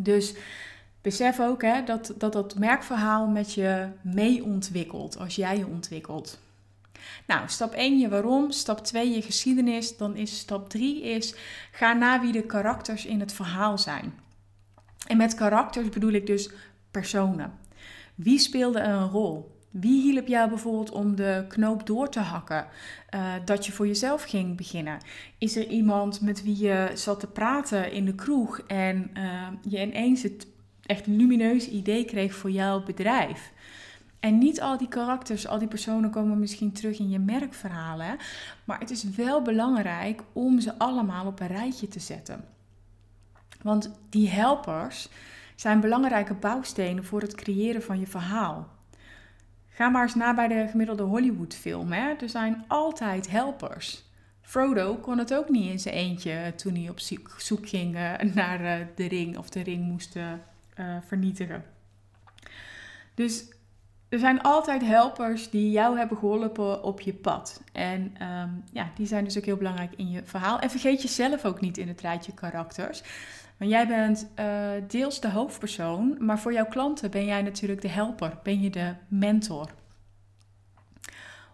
Dus 0.00 0.34
besef 1.06 1.40
ook 1.40 1.62
hè, 1.62 1.84
dat, 1.84 2.14
dat 2.18 2.32
dat 2.32 2.58
merkverhaal 2.58 3.26
met 3.26 3.54
je 3.54 3.88
mee 4.02 4.44
ontwikkelt 4.44 5.18
als 5.18 5.36
jij 5.36 5.58
je 5.58 5.66
ontwikkelt. 5.66 6.38
Nou, 7.26 7.48
stap 7.48 7.72
1 7.72 7.98
je 7.98 8.08
waarom, 8.08 8.50
stap 8.50 8.84
2 8.84 9.14
je 9.14 9.22
geschiedenis, 9.22 9.96
dan 9.96 10.16
is 10.16 10.38
stap 10.38 10.68
3 10.68 11.02
is 11.02 11.34
ga 11.72 11.92
na 11.92 12.20
wie 12.20 12.32
de 12.32 12.42
karakters 12.42 13.04
in 13.04 13.20
het 13.20 13.32
verhaal 13.32 13.78
zijn. 13.78 14.14
En 15.06 15.16
met 15.16 15.34
karakters 15.34 15.88
bedoel 15.88 16.12
ik 16.12 16.26
dus 16.26 16.50
personen. 16.90 17.52
Wie 18.14 18.38
speelde 18.38 18.80
een 18.80 19.08
rol? 19.08 19.54
Wie 19.70 20.02
hielp 20.02 20.26
jou 20.26 20.48
bijvoorbeeld 20.48 20.90
om 20.90 21.16
de 21.16 21.44
knoop 21.48 21.86
door 21.86 22.08
te 22.08 22.20
hakken? 22.20 22.66
Uh, 23.14 23.34
dat 23.44 23.66
je 23.66 23.72
voor 23.72 23.86
jezelf 23.86 24.22
ging 24.22 24.56
beginnen? 24.56 24.98
Is 25.38 25.56
er 25.56 25.66
iemand 25.66 26.20
met 26.20 26.42
wie 26.42 26.58
je 26.58 26.90
zat 26.94 27.20
te 27.20 27.26
praten 27.26 27.92
in 27.92 28.04
de 28.04 28.14
kroeg 28.14 28.58
en 28.58 29.10
uh, 29.14 29.48
je 29.62 29.80
ineens 29.80 30.22
het 30.22 30.46
echt 30.86 31.06
lumineuze 31.06 31.70
idee 31.70 32.04
kreeg 32.04 32.34
voor 32.34 32.50
jouw 32.50 32.82
bedrijf? 32.82 33.52
En 34.20 34.38
niet 34.38 34.60
al 34.60 34.76
die 34.76 34.88
karakters, 34.88 35.46
al 35.46 35.58
die 35.58 35.68
personen 35.68 36.10
komen 36.10 36.38
misschien 36.38 36.72
terug 36.72 36.98
in 36.98 37.10
je 37.10 37.18
merkverhalen. 37.18 38.16
Maar 38.64 38.78
het 38.80 38.90
is 38.90 39.04
wel 39.04 39.42
belangrijk 39.42 40.22
om 40.32 40.60
ze 40.60 40.78
allemaal 40.78 41.26
op 41.26 41.40
een 41.40 41.46
rijtje 41.46 41.88
te 41.88 42.00
zetten. 42.00 42.44
Want 43.62 43.90
die 44.10 44.28
helpers 44.28 45.08
zijn 45.54 45.80
belangrijke 45.80 46.34
bouwstenen 46.34 47.04
voor 47.04 47.20
het 47.20 47.34
creëren 47.34 47.82
van 47.82 48.00
je 48.00 48.06
verhaal. 48.06 48.68
Ga 49.68 49.88
maar 49.88 50.02
eens 50.02 50.14
na 50.14 50.34
bij 50.34 50.48
de 50.48 50.66
gemiddelde 50.70 51.02
Hollywood-film. 51.02 51.92
Hè? 51.92 52.12
Er 52.12 52.28
zijn 52.28 52.64
altijd 52.66 53.30
helpers. 53.30 54.04
Frodo 54.40 54.94
kon 54.94 55.18
het 55.18 55.34
ook 55.34 55.48
niet 55.48 55.70
in 55.70 55.78
zijn 55.78 55.94
eentje 55.94 56.52
toen 56.56 56.74
hij 56.74 56.88
op 56.88 57.00
zoek 57.36 57.68
ging 57.68 57.96
eh, 57.96 58.12
naar 58.34 58.64
eh, 58.64 58.86
de 58.94 59.08
ring 59.08 59.38
of 59.38 59.48
de 59.48 59.62
ring 59.62 59.84
moest 59.84 60.16
uh, 60.80 60.96
vernietigen. 61.06 61.64
Dus 63.14 63.48
er 64.08 64.18
zijn 64.18 64.42
altijd 64.42 64.82
helpers 64.82 65.50
die 65.50 65.70
jou 65.70 65.98
hebben 65.98 66.16
geholpen 66.16 66.82
op 66.82 67.00
je 67.00 67.14
pad. 67.14 67.62
En 67.72 68.14
ehm, 68.18 68.50
ja, 68.72 68.90
die 68.94 69.06
zijn 69.06 69.24
dus 69.24 69.38
ook 69.38 69.44
heel 69.44 69.56
belangrijk 69.56 69.92
in 69.96 70.10
je 70.10 70.22
verhaal. 70.24 70.58
En 70.58 70.70
vergeet 70.70 71.02
jezelf 71.02 71.44
ook 71.44 71.60
niet 71.60 71.78
in 71.78 71.88
het 71.88 72.00
rijtje 72.00 72.34
karakters. 72.34 73.02
Want 73.56 73.70
jij 73.70 73.86
bent 73.86 74.28
uh, 74.38 74.70
deels 74.88 75.20
de 75.20 75.30
hoofdpersoon, 75.30 76.16
maar 76.20 76.38
voor 76.38 76.52
jouw 76.52 76.66
klanten 76.66 77.10
ben 77.10 77.24
jij 77.24 77.42
natuurlijk 77.42 77.80
de 77.80 77.88
helper, 77.88 78.38
ben 78.42 78.60
je 78.60 78.70
de 78.70 78.94
mentor. 79.08 79.70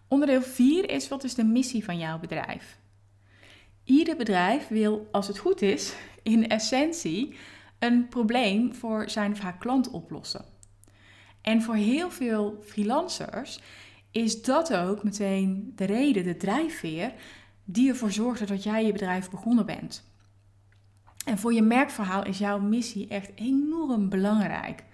Onderdeel 0.08 0.42
4 0.42 0.90
is 0.90 1.08
wat 1.08 1.24
is 1.24 1.34
de 1.34 1.44
missie 1.44 1.84
van 1.84 1.98
jouw 1.98 2.18
bedrijf? 2.18 2.78
Ieder 3.84 4.16
bedrijf 4.16 4.68
wil, 4.68 5.08
als 5.12 5.26
het 5.26 5.38
goed 5.38 5.62
is, 5.62 5.94
in 6.22 6.48
essentie 6.48 7.36
een 7.82 8.08
probleem 8.08 8.74
voor 8.74 9.10
zijn 9.10 9.32
of 9.32 9.38
haar 9.38 9.58
klant 9.58 9.90
oplossen. 9.90 10.44
En 11.40 11.62
voor 11.62 11.74
heel 11.74 12.10
veel 12.10 12.62
freelancers 12.64 13.60
is 14.10 14.42
dat 14.42 14.74
ook 14.74 15.02
meteen 15.02 15.72
de 15.76 15.84
reden, 15.84 16.24
de 16.24 16.36
drijfveer, 16.36 17.12
die 17.64 17.88
ervoor 17.88 18.10
zorgt 18.10 18.48
dat 18.48 18.62
jij 18.62 18.84
je 18.84 18.92
bedrijf 18.92 19.30
begonnen 19.30 19.66
bent. 19.66 20.04
En 21.24 21.38
voor 21.38 21.52
je 21.52 21.62
merkverhaal 21.62 22.24
is 22.24 22.38
jouw 22.38 22.58
missie 22.58 23.08
echt 23.08 23.30
enorm 23.34 24.08
belangrijk. 24.08 24.84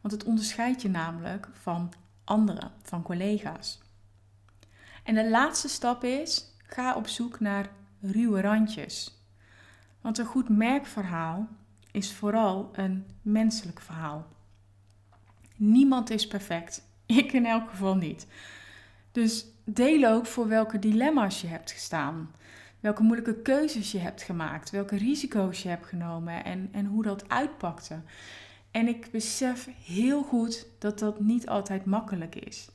Want 0.00 0.14
het 0.14 0.24
onderscheidt 0.24 0.82
je 0.82 0.88
namelijk 0.88 1.48
van 1.52 1.92
anderen, 2.24 2.72
van 2.82 3.02
collega's. 3.02 3.80
En 5.04 5.14
de 5.14 5.30
laatste 5.30 5.68
stap 5.68 6.04
is: 6.04 6.54
ga 6.66 6.94
op 6.94 7.06
zoek 7.06 7.40
naar 7.40 7.70
ruwe 8.00 8.40
randjes. 8.40 9.24
Want 10.00 10.18
een 10.18 10.24
goed 10.26 10.48
merkverhaal 10.48 11.48
is 11.96 12.12
vooral 12.12 12.70
een 12.72 13.06
menselijk 13.22 13.80
verhaal. 13.80 14.26
Niemand 15.56 16.10
is 16.10 16.26
perfect. 16.26 16.82
Ik 17.06 17.32
in 17.32 17.46
elk 17.46 17.70
geval 17.70 17.96
niet. 17.96 18.26
Dus 19.12 19.46
deel 19.64 20.10
ook 20.10 20.26
voor 20.26 20.48
welke 20.48 20.78
dilemma's 20.78 21.40
je 21.40 21.46
hebt 21.46 21.70
gestaan. 21.70 22.30
Welke 22.80 23.02
moeilijke 23.02 23.42
keuzes 23.42 23.92
je 23.92 23.98
hebt 23.98 24.22
gemaakt. 24.22 24.70
Welke 24.70 24.96
risico's 24.96 25.62
je 25.62 25.68
hebt 25.68 25.86
genomen 25.86 26.44
en, 26.44 26.68
en 26.72 26.86
hoe 26.86 27.02
dat 27.02 27.28
uitpakte. 27.28 28.00
En 28.70 28.88
ik 28.88 29.10
besef 29.10 29.68
heel 29.84 30.22
goed 30.22 30.66
dat 30.78 30.98
dat 30.98 31.20
niet 31.20 31.48
altijd 31.48 31.84
makkelijk 31.84 32.34
is. 32.34 32.68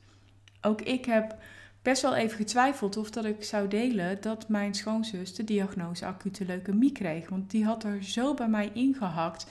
Ook 0.62 0.81
ik 0.81 1.05
heb 1.05 1.36
best 1.82 2.02
wel 2.02 2.15
even 2.15 2.38
getwijfeld 2.38 2.98
of 2.98 3.10
dat 3.10 3.26
ik 3.26 3.44
zou 3.44 3.67
delen 3.67 4.22
dat 4.22 4.50
mijn 4.50 4.74
schoonzus 4.74 5.36
de 5.36 5.44
diagnose 5.44 6.06
acute 6.06 6.46
leukemie 6.46 6.91
kreeg. 6.91 7.30
Want 7.30 7.52
die 7.52 7.65
had 7.65 7.84
er 7.84 8.04
zo 8.04 8.34
bij 8.34 8.48
mij 8.48 8.70
ingehakt 8.74 9.46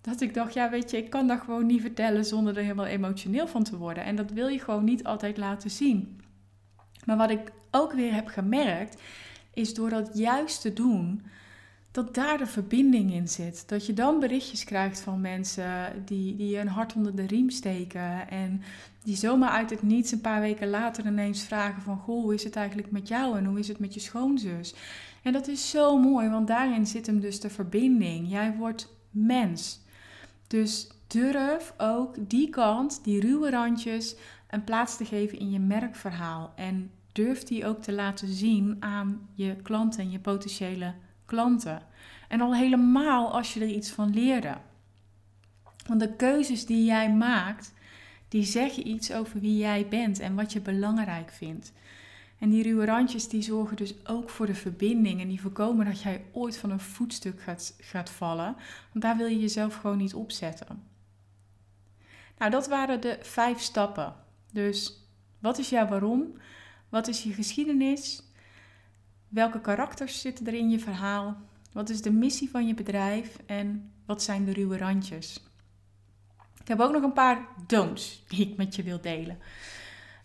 dat 0.00 0.20
ik 0.20 0.34
dacht, 0.34 0.54
ja 0.54 0.70
weet 0.70 0.90
je, 0.90 0.96
ik 0.96 1.10
kan 1.10 1.26
dat 1.26 1.40
gewoon 1.40 1.66
niet 1.66 1.80
vertellen 1.80 2.24
zonder 2.24 2.56
er 2.56 2.62
helemaal 2.62 2.86
emotioneel 2.86 3.48
van 3.48 3.64
te 3.64 3.76
worden. 3.76 4.04
En 4.04 4.16
dat 4.16 4.30
wil 4.30 4.48
je 4.48 4.58
gewoon 4.58 4.84
niet 4.84 5.04
altijd 5.04 5.36
laten 5.36 5.70
zien. 5.70 6.20
Maar 7.04 7.16
wat 7.16 7.30
ik 7.30 7.52
ook 7.70 7.92
weer 7.92 8.14
heb 8.14 8.26
gemerkt, 8.26 9.00
is 9.54 9.74
door 9.74 9.90
dat 9.90 10.10
juist 10.14 10.60
te 10.60 10.72
doen, 10.72 11.22
dat 11.90 12.14
daar 12.14 12.38
de 12.38 12.46
verbinding 12.46 13.12
in 13.12 13.28
zit. 13.28 13.68
Dat 13.68 13.86
je 13.86 13.92
dan 13.92 14.20
berichtjes 14.20 14.64
krijgt 14.64 15.00
van 15.00 15.20
mensen 15.20 16.02
die, 16.04 16.36
die 16.36 16.58
een 16.58 16.68
hart 16.68 16.94
onder 16.94 17.16
de 17.16 17.26
riem 17.26 17.50
steken. 17.50 18.28
En 18.28 18.62
die 19.02 19.16
zomaar 19.16 19.50
uit 19.50 19.70
het 19.70 19.82
niets 19.82 20.12
een 20.12 20.20
paar 20.20 20.40
weken 20.40 20.68
later 20.68 21.06
ineens 21.06 21.42
vragen 21.42 21.82
van... 21.82 21.98
Goh, 21.98 22.22
hoe 22.22 22.34
is 22.34 22.44
het 22.44 22.56
eigenlijk 22.56 22.90
met 22.90 23.08
jou 23.08 23.38
en 23.38 23.44
hoe 23.44 23.58
is 23.58 23.68
het 23.68 23.78
met 23.78 23.94
je 23.94 24.00
schoonzus? 24.00 24.74
En 25.22 25.32
dat 25.32 25.48
is 25.48 25.70
zo 25.70 25.98
mooi, 25.98 26.28
want 26.28 26.46
daarin 26.46 26.86
zit 26.86 27.06
hem 27.06 27.20
dus 27.20 27.40
de 27.40 27.50
verbinding. 27.50 28.30
Jij 28.30 28.54
wordt 28.56 28.96
mens. 29.10 29.80
Dus 30.46 30.88
durf 31.06 31.74
ook 31.76 32.14
die 32.28 32.48
kant, 32.48 33.04
die 33.04 33.20
ruwe 33.20 33.50
randjes, 33.50 34.16
een 34.50 34.64
plaats 34.64 34.96
te 34.96 35.04
geven 35.04 35.38
in 35.38 35.50
je 35.50 35.58
merkverhaal. 35.58 36.52
En 36.56 36.90
durf 37.12 37.42
die 37.42 37.66
ook 37.66 37.82
te 37.82 37.92
laten 37.92 38.28
zien 38.28 38.76
aan 38.80 39.28
je 39.34 39.56
klanten 39.62 40.00
en 40.00 40.10
je 40.10 40.18
potentiële 40.18 40.78
klanten. 40.78 41.08
En 42.28 42.40
al 42.40 42.54
helemaal 42.54 43.32
als 43.32 43.54
je 43.54 43.60
er 43.60 43.68
iets 43.68 43.90
van 43.90 44.14
leerde. 44.14 44.56
Want 45.86 46.00
de 46.00 46.16
keuzes 46.16 46.66
die 46.66 46.84
jij 46.84 47.12
maakt, 47.12 47.72
die 48.28 48.44
zeggen 48.44 48.88
iets 48.88 49.12
over 49.12 49.40
wie 49.40 49.56
jij 49.56 49.86
bent 49.88 50.18
en 50.18 50.34
wat 50.34 50.52
je 50.52 50.60
belangrijk 50.60 51.30
vindt. 51.30 51.72
En 52.38 52.50
die 52.50 52.62
ruwe 52.62 52.84
randjes 52.84 53.28
die 53.28 53.42
zorgen 53.42 53.76
dus 53.76 54.06
ook 54.06 54.30
voor 54.30 54.46
de 54.46 54.54
verbinding 54.54 55.20
en 55.20 55.28
die 55.28 55.40
voorkomen 55.40 55.86
dat 55.86 56.02
jij 56.02 56.24
ooit 56.32 56.56
van 56.56 56.70
een 56.70 56.80
voetstuk 56.80 57.42
gaat, 57.42 57.74
gaat 57.78 58.10
vallen. 58.10 58.56
Want 58.92 59.04
daar 59.04 59.16
wil 59.16 59.26
je 59.26 59.38
jezelf 59.38 59.74
gewoon 59.74 59.96
niet 59.96 60.14
opzetten. 60.14 60.82
Nou, 62.38 62.50
dat 62.50 62.68
waren 62.68 63.00
de 63.00 63.18
vijf 63.22 63.58
stappen. 63.58 64.14
Dus 64.52 65.08
wat 65.38 65.58
is 65.58 65.68
jouw 65.68 65.86
waarom? 65.86 66.32
Wat 66.88 67.08
is 67.08 67.22
je 67.22 67.32
geschiedenis? 67.32 68.22
Welke 69.30 69.60
karakters 69.60 70.20
zitten 70.20 70.46
er 70.46 70.54
in 70.54 70.70
je 70.70 70.78
verhaal? 70.78 71.36
Wat 71.72 71.88
is 71.88 72.02
de 72.02 72.12
missie 72.12 72.50
van 72.50 72.66
je 72.66 72.74
bedrijf? 72.74 73.36
En 73.46 73.92
wat 74.06 74.22
zijn 74.22 74.44
de 74.44 74.52
ruwe 74.52 74.78
randjes? 74.78 75.44
Ik 76.60 76.68
heb 76.68 76.80
ook 76.80 76.92
nog 76.92 77.02
een 77.02 77.12
paar 77.12 77.46
don'ts 77.66 78.24
die 78.28 78.48
ik 78.48 78.56
met 78.56 78.76
je 78.76 78.82
wil 78.82 79.00
delen. 79.00 79.38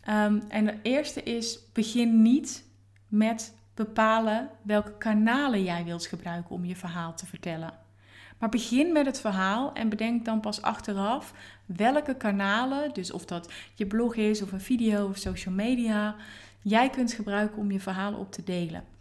Um, 0.09 0.43
en 0.47 0.65
de 0.65 0.79
eerste 0.81 1.23
is: 1.23 1.59
begin 1.73 2.21
niet 2.21 2.65
met 3.07 3.53
bepalen 3.73 4.49
welke 4.61 4.97
kanalen 4.97 5.63
jij 5.63 5.83
wilt 5.83 6.05
gebruiken 6.05 6.55
om 6.55 6.65
je 6.65 6.75
verhaal 6.75 7.15
te 7.15 7.25
vertellen. 7.25 7.73
Maar 8.39 8.49
begin 8.49 8.91
met 8.91 9.05
het 9.05 9.19
verhaal 9.19 9.73
en 9.73 9.89
bedenk 9.89 10.25
dan 10.25 10.39
pas 10.39 10.61
achteraf 10.61 11.33
welke 11.65 12.15
kanalen, 12.15 12.93
dus 12.93 13.11
of 13.11 13.25
dat 13.25 13.51
je 13.75 13.87
blog 13.87 14.15
is 14.15 14.41
of 14.41 14.51
een 14.51 14.61
video 14.61 15.07
of 15.07 15.17
social 15.17 15.53
media, 15.53 16.15
jij 16.61 16.89
kunt 16.89 17.13
gebruiken 17.13 17.57
om 17.57 17.71
je 17.71 17.79
verhaal 17.79 18.13
op 18.13 18.31
te 18.31 18.43
delen. 18.43 18.94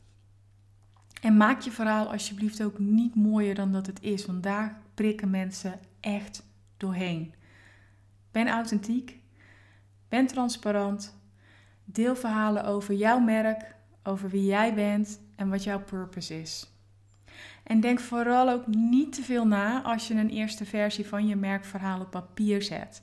En 1.24 1.36
maak 1.36 1.60
je 1.60 1.70
verhaal 1.70 2.12
alsjeblieft 2.12 2.62
ook 2.62 2.78
niet 2.78 3.14
mooier 3.14 3.54
dan 3.54 3.72
dat 3.72 3.86
het 3.86 4.02
is, 4.02 4.26
want 4.26 4.42
daar 4.42 4.80
prikken 4.94 5.30
mensen 5.30 5.80
echt 6.00 6.42
doorheen. 6.76 7.34
Ben 8.30 8.48
authentiek, 8.48 9.20
ben 10.08 10.26
transparant. 10.26 11.18
Deel 11.84 12.16
verhalen 12.16 12.64
over 12.64 12.94
jouw 12.94 13.18
merk, 13.18 13.74
over 14.02 14.28
wie 14.28 14.44
jij 14.44 14.74
bent 14.74 15.20
en 15.36 15.50
wat 15.50 15.64
jouw 15.64 15.80
purpose 15.80 16.40
is. 16.40 16.72
En 17.62 17.80
denk 17.80 18.00
vooral 18.00 18.50
ook 18.50 18.66
niet 18.66 19.12
te 19.12 19.22
veel 19.22 19.46
na 19.46 19.82
als 19.82 20.08
je 20.08 20.14
een 20.14 20.30
eerste 20.30 20.64
versie 20.64 21.06
van 21.06 21.26
je 21.26 21.36
merkverhaal 21.36 22.00
op 22.00 22.10
papier 22.10 22.62
zet. 22.62 23.02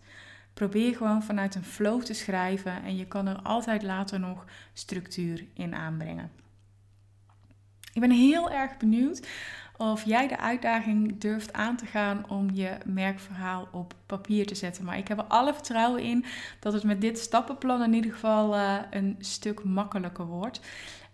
Probeer 0.54 0.96
gewoon 0.96 1.24
vanuit 1.24 1.56
een 1.56 1.64
flow 1.64 2.02
te 2.02 2.14
schrijven 2.14 2.84
en 2.84 2.96
je 2.96 3.06
kan 3.06 3.28
er 3.28 3.42
altijd 3.42 3.84
later 3.84 4.20
nog 4.20 4.46
structuur 4.74 5.46
in 5.54 5.76
aanbrengen. 5.76 6.41
Ik 7.94 8.02
ben 8.02 8.12
heel 8.12 8.52
erg 8.52 8.78
benieuwd 8.78 9.28
of 9.82 10.06
jij 10.06 10.28
de 10.28 10.38
uitdaging 10.38 11.20
durft 11.20 11.54
aan 11.54 11.76
te 11.76 11.86
gaan 11.86 12.30
om 12.30 12.50
je 12.54 12.78
merkverhaal 12.86 13.68
op 13.72 13.94
papier 14.06 14.46
te 14.46 14.56
zetten. 14.56 14.86
Maar 14.86 14.98
ik 14.98 15.08
heb 15.08 15.18
er 15.18 15.24
alle 15.24 15.54
vertrouwen 15.54 16.02
in 16.02 16.26
dat 16.60 16.74
het 16.74 16.84
met 16.84 17.02
dit 17.02 17.20
stappenplan 17.20 17.84
in 17.84 17.94
ieder 17.94 18.12
geval 18.12 18.56
uh, 18.56 18.78
een 18.90 19.16
stuk 19.20 19.64
makkelijker 19.64 20.26
wordt. 20.26 20.62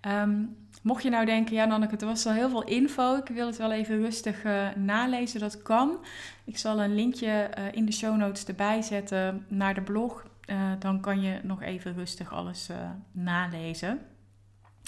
Um, 0.02 0.58
mocht 0.82 1.04
je 1.04 1.10
nou 1.10 1.26
denken, 1.26 1.56
ja 1.56 1.66
Nanneke, 1.66 1.92
het 1.92 2.02
was 2.04 2.26
al 2.26 2.34
heel 2.34 2.50
veel 2.50 2.64
info. 2.64 3.16
Ik 3.16 3.28
wil 3.28 3.48
het 3.48 3.58
wel 3.58 3.72
even 3.72 4.02
rustig 4.02 4.44
uh, 4.44 4.68
nalezen. 4.76 5.40
Dat 5.40 5.62
kan. 5.62 5.98
Ik 6.46 6.58
zal 6.58 6.82
een 6.82 6.96
linkje 6.96 7.50
uh, 7.58 7.64
in 7.72 7.86
de 7.86 7.92
show 7.92 8.18
notes 8.18 8.46
erbij 8.46 8.82
zetten 8.82 9.46
naar 9.48 9.74
de 9.74 9.82
blog. 9.82 10.26
dan 10.80 11.02
kan 11.02 11.22
je 11.22 11.40
nog 11.44 11.62
even 11.62 11.94
rustig 11.94 12.34
alles 12.34 12.70
nalezen. 13.12 14.00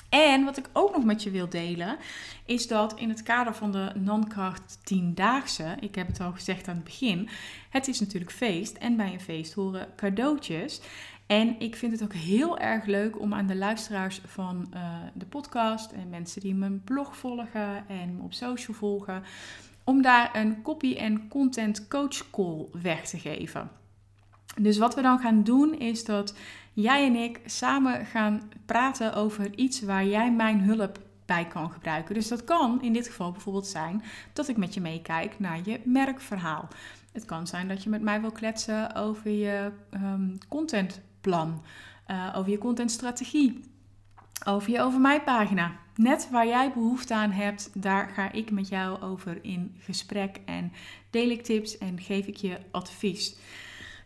En 0.09 0.43
wat 0.43 0.57
ik 0.57 0.69
ook 0.73 0.95
nog 0.95 1.03
met 1.03 1.23
je 1.23 1.29
wil 1.29 1.49
delen, 1.49 1.97
is 2.45 2.67
dat 2.67 2.99
in 2.99 3.09
het 3.09 3.23
kader 3.23 3.55
van 3.55 3.71
de 3.71 3.91
Nankracht 3.95 4.77
10-daagse, 4.93 5.75
ik 5.79 5.95
heb 5.95 6.07
het 6.07 6.19
al 6.19 6.31
gezegd 6.31 6.67
aan 6.67 6.75
het 6.75 6.83
begin, 6.83 7.29
het 7.69 7.87
is 7.87 7.99
natuurlijk 7.99 8.31
feest 8.31 8.77
en 8.77 8.95
bij 8.95 9.13
een 9.13 9.21
feest 9.21 9.53
horen 9.53 9.87
cadeautjes. 9.95 10.81
En 11.27 11.59
ik 11.59 11.75
vind 11.75 11.91
het 11.91 12.03
ook 12.03 12.13
heel 12.13 12.57
erg 12.57 12.85
leuk 12.85 13.19
om 13.19 13.33
aan 13.33 13.47
de 13.47 13.55
luisteraars 13.55 14.21
van 14.25 14.71
uh, 14.73 14.93
de 15.13 15.25
podcast 15.25 15.91
en 15.91 16.09
mensen 16.09 16.41
die 16.41 16.55
mijn 16.55 16.83
blog 16.83 17.17
volgen 17.17 17.87
en 17.87 18.15
me 18.15 18.23
op 18.23 18.33
social 18.33 18.77
volgen, 18.77 19.23
om 19.83 20.01
daar 20.01 20.35
een 20.35 20.61
copy 20.61 20.95
en 20.95 21.27
content 21.27 21.87
coach 21.87 22.29
call 22.29 22.65
weg 22.81 23.07
te 23.07 23.19
geven. 23.19 23.78
Dus 24.59 24.77
wat 24.77 24.95
we 24.95 25.01
dan 25.01 25.19
gaan 25.19 25.43
doen 25.43 25.79
is 25.79 26.03
dat 26.03 26.33
jij 26.73 27.05
en 27.05 27.15
ik 27.15 27.39
samen 27.45 28.05
gaan 28.05 28.51
praten 28.65 29.13
over 29.13 29.55
iets 29.55 29.81
waar 29.81 30.05
jij 30.05 30.31
mijn 30.31 30.61
hulp 30.61 30.99
bij 31.25 31.45
kan 31.47 31.71
gebruiken. 31.71 32.13
Dus 32.13 32.27
dat 32.27 32.43
kan 32.43 32.81
in 32.81 32.93
dit 32.93 33.07
geval 33.07 33.31
bijvoorbeeld 33.31 33.67
zijn 33.67 34.03
dat 34.33 34.47
ik 34.47 34.57
met 34.57 34.73
je 34.73 34.81
meekijk 34.81 35.39
naar 35.39 35.59
je 35.63 35.79
merkverhaal. 35.83 36.67
Het 37.11 37.25
kan 37.25 37.47
zijn 37.47 37.67
dat 37.67 37.83
je 37.83 37.89
met 37.89 38.01
mij 38.01 38.21
wil 38.21 38.31
kletsen 38.31 38.95
over 38.95 39.31
je 39.31 39.71
um, 39.93 40.37
contentplan, 40.47 41.63
uh, 42.07 42.33
over 42.35 42.51
je 42.51 42.57
contentstrategie, 42.57 43.63
over 44.45 44.71
je 44.71 44.81
over 44.81 44.99
mij 44.99 45.21
pagina. 45.21 45.71
Net 45.95 46.29
waar 46.31 46.47
jij 46.47 46.71
behoefte 46.73 47.13
aan 47.13 47.31
hebt, 47.31 47.69
daar 47.73 48.09
ga 48.09 48.31
ik 48.31 48.51
met 48.51 48.67
jou 48.67 49.01
over 49.01 49.43
in 49.43 49.75
gesprek 49.79 50.39
en 50.45 50.71
deel 51.09 51.29
ik 51.29 51.43
tips 51.43 51.77
en 51.77 51.99
geef 51.99 52.25
ik 52.25 52.35
je 52.35 52.57
advies. 52.71 53.35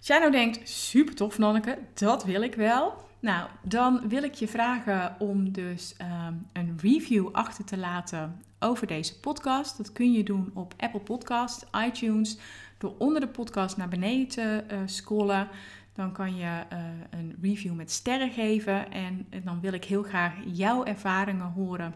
Als 0.04 0.12
jij 0.12 0.32
denkt, 0.32 0.70
super 0.70 1.16
tof 1.16 1.38
Nanneke, 1.38 1.78
dat 1.94 2.24
wil 2.24 2.42
ik 2.42 2.56
wel. 2.56 2.94
Nou, 3.20 3.50
dan 3.62 4.08
wil 4.08 4.24
ik 4.24 4.34
je 4.34 4.48
vragen 4.48 5.16
om 5.20 5.52
dus 5.52 5.94
ehm, 5.98 6.34
een 6.54 6.78
review 6.82 7.30
achter 7.32 7.66
te 7.66 7.78
laten 7.78 8.42
over 8.60 8.88
deze 8.88 9.20
podcast. 9.20 9.78
Dat 9.78 9.92
kun 9.92 10.12
je 10.12 10.24
doen 10.24 10.52
op 10.54 10.74
Apple 10.78 11.00
Podcast, 11.00 11.66
iTunes, 11.86 12.38
door 12.78 12.96
onder 12.98 13.22
de 13.22 13.28
podcast 13.28 13.78
naar 13.78 13.88
beneden 13.88 14.28
te 14.28 14.64
uh, 14.72 14.78
scrollen. 14.86 15.48
Dan 15.94 16.12
kan 16.12 16.36
je 16.36 16.64
uh, 16.74 16.80
een 17.10 17.36
review 17.42 17.74
met 17.74 17.92
sterren 17.92 18.32
geven 18.32 18.92
en 18.92 19.28
dan 19.44 19.62
wil 19.62 19.74
ik 19.74 19.86
heel 19.86 20.04
graag 20.04 20.34
jouw 20.46 20.84
ervaringen 20.84 21.52
horen 21.52 21.96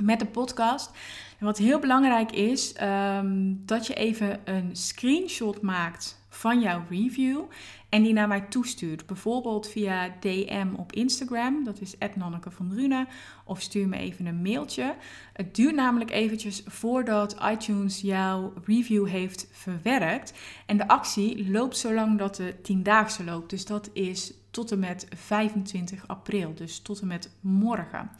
met 0.00 0.18
de 0.18 0.26
podcast. 0.26 0.90
En 1.38 1.46
wat 1.46 1.58
heel 1.58 1.78
belangrijk 1.78 2.32
is, 2.32 2.74
um, 2.82 3.62
dat 3.66 3.86
je 3.86 3.94
even 3.94 4.40
een 4.44 4.76
screenshot 4.76 5.62
maakt 5.62 6.20
van 6.28 6.60
jouw 6.60 6.82
review 6.88 7.40
en 7.88 8.02
die 8.02 8.12
naar 8.12 8.28
mij 8.28 8.40
toestuurt. 8.40 9.06
Bijvoorbeeld 9.06 9.68
via 9.68 10.16
DM 10.20 10.68
op 10.76 10.92
Instagram, 10.92 11.64
dat 11.64 11.80
is 11.80 11.94
Nanneke 12.14 12.50
van 12.50 12.68
Drunen, 12.68 13.08
of 13.44 13.60
stuur 13.60 13.88
me 13.88 13.96
even 13.96 14.26
een 14.26 14.42
mailtje. 14.42 14.94
Het 15.32 15.54
duurt 15.54 15.74
namelijk 15.74 16.10
eventjes 16.10 16.62
voordat 16.66 17.36
iTunes 17.50 18.00
jouw 18.00 18.52
review 18.64 19.06
heeft 19.08 19.48
verwerkt. 19.50 20.32
En 20.66 20.76
de 20.76 20.88
actie 20.88 21.50
loopt 21.50 21.76
zolang 21.76 22.18
dat 22.18 22.36
de 22.36 22.60
tiendaagse 22.62 23.24
loopt. 23.24 23.50
Dus 23.50 23.66
dat 23.66 23.90
is 23.92 24.34
tot 24.50 24.72
en 24.72 24.78
met 24.78 25.06
25 25.16 26.08
april, 26.08 26.54
dus 26.54 26.80
tot 26.80 27.00
en 27.00 27.06
met 27.06 27.30
morgen. 27.40 28.10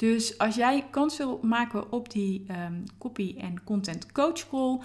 Dus 0.00 0.38
als 0.38 0.54
jij 0.54 0.86
kans 0.90 1.16
wil 1.16 1.38
maken 1.42 1.92
op 1.92 2.10
die 2.10 2.46
um, 2.50 2.84
copy 2.98 3.34
en 3.38 3.64
content 3.64 4.12
coach 4.12 4.48
call, 4.48 4.78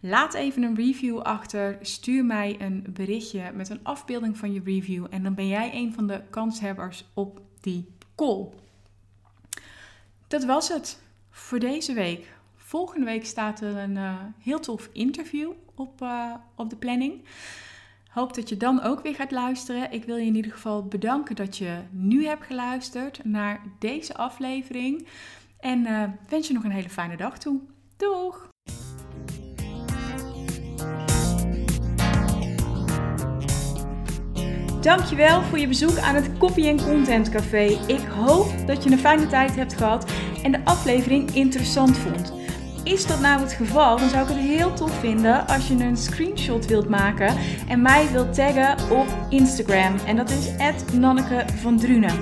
laat 0.00 0.34
even 0.34 0.62
een 0.62 0.74
review 0.74 1.18
achter. 1.18 1.78
Stuur 1.80 2.24
mij 2.24 2.56
een 2.60 2.86
berichtje 2.90 3.52
met 3.54 3.68
een 3.68 3.80
afbeelding 3.82 4.38
van 4.38 4.52
je 4.52 4.60
review 4.64 5.06
en 5.10 5.22
dan 5.22 5.34
ben 5.34 5.48
jij 5.48 5.74
een 5.74 5.92
van 5.92 6.06
de 6.06 6.22
kanshebbers 6.30 7.04
op 7.14 7.40
die 7.60 7.88
call. 8.14 8.48
Dat 10.28 10.44
was 10.44 10.68
het 10.68 11.02
voor 11.30 11.58
deze 11.58 11.92
week. 11.92 12.32
Volgende 12.56 13.06
week 13.06 13.26
staat 13.26 13.60
er 13.60 13.76
een 13.76 13.96
uh, 13.96 14.14
heel 14.38 14.60
tof 14.60 14.88
interview 14.92 15.50
op, 15.74 16.02
uh, 16.02 16.34
op 16.56 16.70
de 16.70 16.76
planning. 16.76 17.24
Hoop 18.12 18.34
dat 18.34 18.48
je 18.48 18.56
dan 18.56 18.82
ook 18.82 19.00
weer 19.00 19.14
gaat 19.14 19.30
luisteren. 19.30 19.92
Ik 19.92 20.04
wil 20.04 20.16
je 20.16 20.26
in 20.26 20.34
ieder 20.34 20.52
geval 20.52 20.84
bedanken 20.84 21.36
dat 21.36 21.56
je 21.56 21.78
nu 21.90 22.26
hebt 22.26 22.44
geluisterd 22.44 23.24
naar 23.24 23.60
deze 23.78 24.16
aflevering. 24.16 25.06
En 25.60 25.78
uh, 25.86 26.02
wens 26.28 26.48
je 26.48 26.54
nog 26.54 26.64
een 26.64 26.70
hele 26.70 26.88
fijne 26.88 27.16
dag 27.16 27.38
toe. 27.38 27.60
Doeg! 27.96 28.48
Dankjewel 34.80 35.42
voor 35.42 35.58
je 35.58 35.68
bezoek 35.68 35.98
aan 35.98 36.14
het 36.14 36.38
Copy 36.38 36.76
Content 36.76 37.28
Café. 37.28 37.64
Ik 37.86 38.00
hoop 38.00 38.66
dat 38.66 38.84
je 38.84 38.90
een 38.90 38.98
fijne 38.98 39.26
tijd 39.26 39.56
hebt 39.56 39.74
gehad 39.74 40.12
en 40.42 40.52
de 40.52 40.64
aflevering 40.64 41.30
interessant 41.30 41.96
vond. 41.98 42.41
Is 42.84 43.06
dat 43.06 43.20
nou 43.20 43.40
het 43.40 43.52
geval, 43.52 43.98
dan 43.98 44.08
zou 44.08 44.22
ik 44.22 44.28
het 44.28 44.38
heel 44.38 44.72
tof 44.72 44.98
vinden 44.98 45.46
als 45.46 45.68
je 45.68 45.74
een 45.74 45.96
screenshot 45.96 46.66
wilt 46.66 46.88
maken 46.88 47.36
en 47.68 47.82
mij 47.82 48.08
wilt 48.12 48.34
taggen 48.34 48.90
op 48.90 49.06
Instagram. 49.28 49.94
En 50.06 50.16
dat 50.16 50.30
is 50.30 50.50
Nanneke 50.92 51.44
van 51.60 51.78
Drunen. 51.78 52.14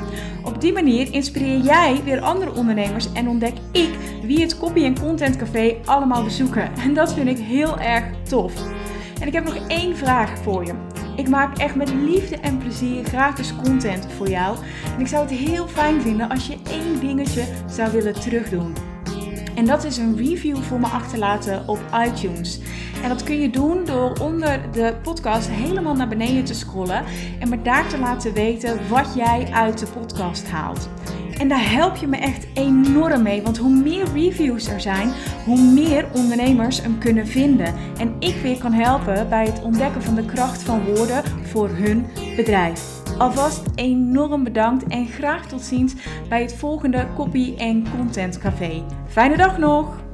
Op 0.44 0.60
die 0.60 0.72
manier 0.72 1.12
inspireer 1.12 1.58
jij 1.58 2.00
weer 2.04 2.20
andere 2.20 2.54
ondernemers 2.54 3.12
en 3.12 3.28
ontdek 3.28 3.54
ik 3.72 3.90
wie 4.22 4.40
het 4.40 4.58
Copy 4.58 4.84
en 4.84 4.98
Content 4.98 5.36
Café 5.36 5.76
allemaal 5.84 6.24
bezoeken. 6.24 6.70
En 6.76 6.94
dat 6.94 7.14
vind 7.14 7.28
ik 7.28 7.38
heel 7.38 7.78
erg 7.78 8.04
tof. 8.28 8.52
En 9.20 9.26
ik 9.26 9.32
heb 9.32 9.44
nog 9.44 9.68
één 9.68 9.96
vraag 9.96 10.38
voor 10.38 10.64
je. 10.64 10.72
Ik 11.16 11.28
maak 11.28 11.58
echt 11.58 11.74
met 11.74 11.92
liefde 11.92 12.36
en 12.36 12.58
plezier 12.58 13.04
gratis 13.04 13.54
content 13.64 14.06
voor 14.16 14.28
jou. 14.28 14.56
En 14.94 15.00
ik 15.00 15.06
zou 15.06 15.22
het 15.22 15.38
heel 15.38 15.68
fijn 15.68 16.02
vinden 16.02 16.28
als 16.28 16.46
je 16.46 16.56
één 16.70 17.00
dingetje 17.00 17.44
zou 17.68 17.92
willen 17.92 18.20
terugdoen. 18.20 18.89
En 19.60 19.66
dat 19.66 19.84
is 19.84 19.96
een 19.96 20.16
review 20.16 20.56
voor 20.56 20.80
me 20.80 20.86
achterlaten 20.86 21.68
op 21.68 21.78
iTunes. 22.06 22.60
En 23.02 23.08
dat 23.08 23.22
kun 23.22 23.40
je 23.40 23.50
doen 23.50 23.84
door 23.84 24.18
onder 24.20 24.72
de 24.72 24.94
podcast 25.02 25.48
helemaal 25.48 25.94
naar 25.94 26.08
beneden 26.08 26.44
te 26.44 26.54
scrollen 26.54 27.04
en 27.38 27.48
me 27.48 27.62
daar 27.62 27.88
te 27.88 27.98
laten 27.98 28.32
weten 28.32 28.88
wat 28.88 29.14
jij 29.14 29.48
uit 29.52 29.78
de 29.78 29.86
podcast 29.86 30.48
haalt. 30.48 30.88
En 31.38 31.48
daar 31.48 31.70
help 31.70 31.96
je 31.96 32.06
me 32.06 32.16
echt 32.16 32.46
enorm 32.54 33.22
mee, 33.22 33.42
want 33.42 33.58
hoe 33.58 33.74
meer 33.74 34.04
reviews 34.14 34.68
er 34.68 34.80
zijn, 34.80 35.12
hoe 35.44 35.60
meer 35.60 36.06
ondernemers 36.14 36.82
hem 36.82 36.98
kunnen 36.98 37.26
vinden. 37.26 37.74
En 37.98 38.14
ik 38.18 38.34
weer 38.42 38.58
kan 38.58 38.72
helpen 38.72 39.28
bij 39.28 39.44
het 39.44 39.62
ontdekken 39.62 40.02
van 40.02 40.14
de 40.14 40.24
kracht 40.24 40.62
van 40.62 40.84
woorden 40.84 41.22
voor 41.42 41.68
hun 41.68 42.06
bedrijf. 42.36 42.99
Alvast 43.20 43.62
enorm 43.74 44.44
bedankt 44.44 44.87
en 44.87 45.06
graag 45.06 45.46
tot 45.46 45.62
ziens 45.62 45.94
bij 46.28 46.42
het 46.42 46.54
volgende 46.54 47.06
Copy 47.16 47.54
en 47.56 47.85
Content 47.96 48.38
Café. 48.38 48.85
Fijne 49.06 49.37
dag 49.37 49.59
nog! 49.59 50.09